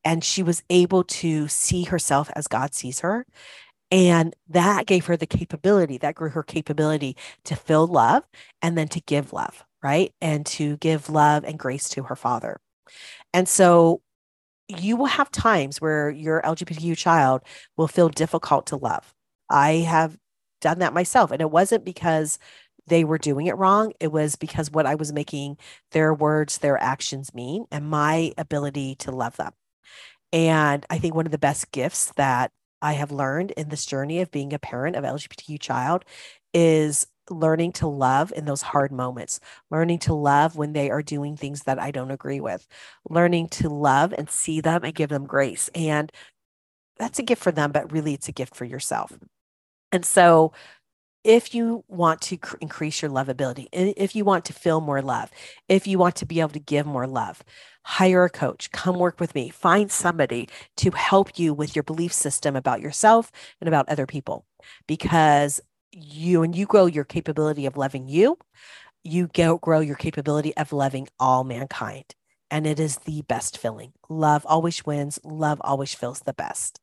And 0.03 0.23
she 0.23 0.41
was 0.41 0.63
able 0.69 1.03
to 1.03 1.47
see 1.47 1.83
herself 1.83 2.29
as 2.35 2.47
God 2.47 2.73
sees 2.73 3.01
her. 3.01 3.25
And 3.89 4.35
that 4.49 4.85
gave 4.85 5.05
her 5.05 5.15
the 5.15 5.25
capability, 5.25 5.97
that 5.99 6.15
grew 6.15 6.29
her 6.29 6.43
capability 6.43 7.15
to 7.45 7.55
feel 7.55 7.87
love 7.87 8.23
and 8.61 8.77
then 8.77 8.87
to 8.89 9.01
give 9.01 9.31
love, 9.31 9.63
right? 9.81 10.13
And 10.19 10.45
to 10.47 10.77
give 10.77 11.09
love 11.09 11.43
and 11.45 11.57
grace 11.57 11.87
to 11.89 12.03
her 12.03 12.15
father. 12.15 12.59
And 13.33 13.47
so 13.47 14.01
you 14.67 14.97
will 14.97 15.05
have 15.05 15.31
times 15.31 15.79
where 15.79 16.09
your 16.09 16.41
LGBTQ 16.41 16.97
child 16.97 17.41
will 17.77 17.87
feel 17.87 18.09
difficult 18.09 18.67
to 18.67 18.75
love. 18.75 19.13
I 19.49 19.75
have 19.75 20.17
done 20.59 20.79
that 20.79 20.93
myself. 20.93 21.31
And 21.31 21.41
it 21.41 21.51
wasn't 21.51 21.85
because 21.85 22.39
they 22.87 23.03
were 23.03 23.17
doing 23.17 23.47
it 23.47 23.57
wrong. 23.57 23.93
It 23.99 24.11
was 24.11 24.35
because 24.35 24.71
what 24.71 24.85
I 24.85 24.95
was 24.95 25.13
making 25.13 25.57
their 25.91 26.13
words, 26.13 26.57
their 26.57 26.77
actions 26.81 27.33
mean, 27.33 27.65
and 27.71 27.89
my 27.89 28.33
ability 28.37 28.95
to 28.95 29.11
love 29.11 29.37
them. 29.37 29.51
And 30.33 30.85
I 30.89 30.97
think 30.97 31.15
one 31.15 31.25
of 31.25 31.31
the 31.31 31.37
best 31.37 31.71
gifts 31.71 32.11
that 32.15 32.51
I 32.81 32.93
have 32.93 33.11
learned 33.11 33.51
in 33.51 33.69
this 33.69 33.85
journey 33.85 34.21
of 34.21 34.31
being 34.31 34.53
a 34.53 34.59
parent 34.59 34.95
of 34.95 35.03
LGBTQ 35.03 35.59
child 35.59 36.05
is 36.53 37.07
learning 37.29 37.73
to 37.73 37.87
love 37.87 38.31
in 38.35 38.45
those 38.45 38.61
hard 38.61 38.91
moments, 38.91 39.39
learning 39.69 39.99
to 39.99 40.13
love 40.13 40.55
when 40.55 40.73
they 40.73 40.89
are 40.89 41.01
doing 41.01 41.35
things 41.35 41.63
that 41.63 41.79
I 41.79 41.91
don't 41.91 42.11
agree 42.11 42.39
with, 42.39 42.67
learning 43.09 43.49
to 43.49 43.69
love 43.69 44.13
and 44.17 44.29
see 44.29 44.61
them 44.61 44.83
and 44.83 44.95
give 44.95 45.09
them 45.09 45.25
grace. 45.25 45.69
And 45.75 46.11
that's 46.97 47.19
a 47.19 47.23
gift 47.23 47.43
for 47.43 47.51
them, 47.51 47.71
but 47.71 47.91
really 47.91 48.13
it's 48.13 48.29
a 48.29 48.33
gift 48.33 48.55
for 48.55 48.65
yourself. 48.65 49.17
And 49.91 50.05
so 50.05 50.53
if 51.23 51.53
you 51.53 51.83
want 51.87 52.21
to 52.21 52.37
cr- 52.37 52.57
increase 52.61 53.01
your 53.01 53.11
lovability, 53.11 53.67
if 53.73 54.15
you 54.15 54.23
want 54.23 54.45
to 54.45 54.53
feel 54.53 54.79
more 54.81 55.01
love, 55.01 55.29
if 55.67 55.85
you 55.85 55.99
want 55.99 56.15
to 56.17 56.25
be 56.25 56.39
able 56.39 56.51
to 56.51 56.59
give 56.59 56.85
more 56.85 57.07
love, 57.07 57.43
hire 57.87 58.25
a 58.25 58.29
coach, 58.29 58.69
come 58.71 58.99
work 58.99 59.17
with 59.17 59.33
me, 59.33 59.47
find 59.49 59.89
somebody 59.89 60.49
to 60.75 60.91
help 60.91 61.39
you 61.39 61.53
with 61.53 61.73
your 61.73 61.83
belief 61.83 62.11
system 62.11 62.53
about 62.53 62.81
yourself 62.81 63.31
and 63.61 63.67
about 63.69 63.87
other 63.87 64.05
people. 64.05 64.45
Because 64.87 65.61
you, 65.93 66.43
and 66.43 66.53
you 66.53 66.65
grow 66.65 66.85
your 66.85 67.05
capability 67.05 67.65
of 67.65 67.77
loving 67.77 68.09
you, 68.09 68.37
you 69.03 69.29
grow 69.61 69.79
your 69.79 69.95
capability 69.95 70.55
of 70.57 70.73
loving 70.73 71.07
all 71.17 71.45
mankind. 71.45 72.03
And 72.51 72.67
it 72.67 72.77
is 72.77 72.97
the 72.99 73.21
best 73.23 73.57
feeling. 73.57 73.93
Love 74.09 74.45
always 74.45 74.85
wins. 74.85 75.17
Love 75.23 75.61
always 75.63 75.93
feels 75.93 76.19
the 76.19 76.33
best. 76.33 76.81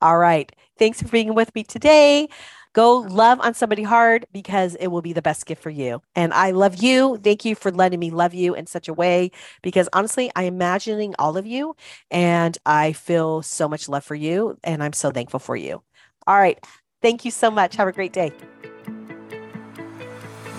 All 0.00 0.16
right. 0.18 0.50
Thanks 0.78 1.02
for 1.02 1.08
being 1.08 1.34
with 1.34 1.54
me 1.54 1.64
today. 1.64 2.28
Go 2.76 2.98
love 2.98 3.40
on 3.40 3.54
somebody 3.54 3.82
hard 3.82 4.26
because 4.34 4.74
it 4.74 4.88
will 4.88 5.00
be 5.00 5.14
the 5.14 5.22
best 5.22 5.46
gift 5.46 5.62
for 5.62 5.70
you. 5.70 6.02
And 6.14 6.34
I 6.34 6.50
love 6.50 6.82
you. 6.82 7.16
Thank 7.24 7.46
you 7.46 7.54
for 7.54 7.70
letting 7.72 7.98
me 7.98 8.10
love 8.10 8.34
you 8.34 8.54
in 8.54 8.66
such 8.66 8.86
a 8.86 8.92
way 8.92 9.30
because 9.62 9.88
honestly, 9.94 10.30
I'm 10.36 10.44
imagining 10.44 11.14
all 11.18 11.38
of 11.38 11.46
you 11.46 11.74
and 12.10 12.58
I 12.66 12.92
feel 12.92 13.40
so 13.40 13.66
much 13.66 13.88
love 13.88 14.04
for 14.04 14.14
you 14.14 14.58
and 14.62 14.82
I'm 14.82 14.92
so 14.92 15.10
thankful 15.10 15.40
for 15.40 15.56
you. 15.56 15.82
All 16.26 16.36
right. 16.36 16.62
Thank 17.00 17.24
you 17.24 17.30
so 17.30 17.50
much. 17.50 17.76
Have 17.76 17.88
a 17.88 17.92
great 17.92 18.12
day. 18.12 18.28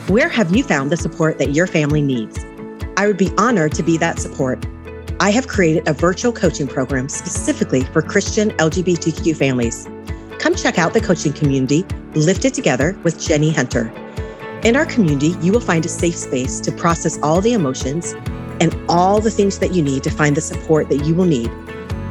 Where 0.08 0.28
have 0.28 0.56
you 0.56 0.64
found 0.64 0.92
the 0.92 0.98
support 0.98 1.38
that 1.38 1.52
your 1.52 1.68
family 1.68 2.02
needs? 2.02 2.44
I 2.98 3.06
would 3.06 3.18
be 3.18 3.30
honored 3.38 3.74
to 3.74 3.84
be 3.84 3.96
that 4.00 4.18
support. 4.18 4.66
I 5.20 5.30
have 5.30 5.48
created 5.48 5.88
a 5.88 5.94
virtual 5.94 6.34
coaching 6.34 6.68
program 6.68 7.10
specifically 7.10 7.84
for 7.84 8.02
Christian 8.02 8.50
LGBTQ 8.54 9.38
families. 9.38 9.88
Come 10.48 10.56
check 10.56 10.80
out 10.80 10.94
the 10.94 11.02
coaching 11.02 11.34
community, 11.34 11.86
Lifted 12.14 12.54
Together 12.54 12.98
with 13.04 13.20
Jenny 13.20 13.52
Hunter. 13.52 13.92
In 14.64 14.78
our 14.78 14.86
community, 14.86 15.36
you 15.42 15.52
will 15.52 15.60
find 15.60 15.86
a 15.86 15.90
safe 15.90 16.16
space 16.16 16.62
to 16.62 16.72
process 16.72 17.20
all 17.22 17.42
the 17.42 17.52
emotions 17.52 18.14
and 18.62 18.74
all 18.88 19.20
the 19.20 19.30
things 19.30 19.60
that 19.60 19.74
you 19.74 19.84
need 19.84 20.04
to 20.04 20.10
find 20.10 20.38
the 20.38 20.42
support 20.42 20.88
that 20.88 21.04
you 21.04 21.16
will 21.16 21.26
need 21.26 21.52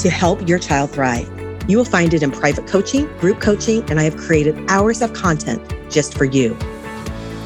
to 0.01 0.11
help 0.11 0.46
your 0.46 0.59
child 0.59 0.90
thrive. 0.90 1.27
You 1.66 1.79
will 1.79 1.87
find 1.87 2.12
it 2.12 2.22
in 2.22 2.31
private 2.31 2.66
coaching, 2.66 3.07
group 3.20 3.40
coaching, 3.40 3.83
and 3.88 3.99
I 3.99 4.03
have 4.03 4.18
created 4.18 4.68
hours 4.68 5.01
of 5.01 5.14
content 5.14 5.75
just 5.90 6.12
for 6.12 6.27
you. 6.27 6.53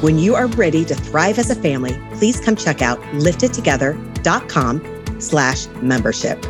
When 0.01 0.19
you 0.19 0.35
are 0.35 0.47
ready 0.47 0.83
to 0.83 0.93
thrive 0.93 1.39
as 1.39 1.49
a 1.49 1.55
family, 1.55 1.97
please 2.15 2.41
come 2.41 2.57
check 2.57 2.81
out 2.81 2.99
liftedtogether.com 3.13 5.21
slash 5.21 5.67
membership. 5.67 6.45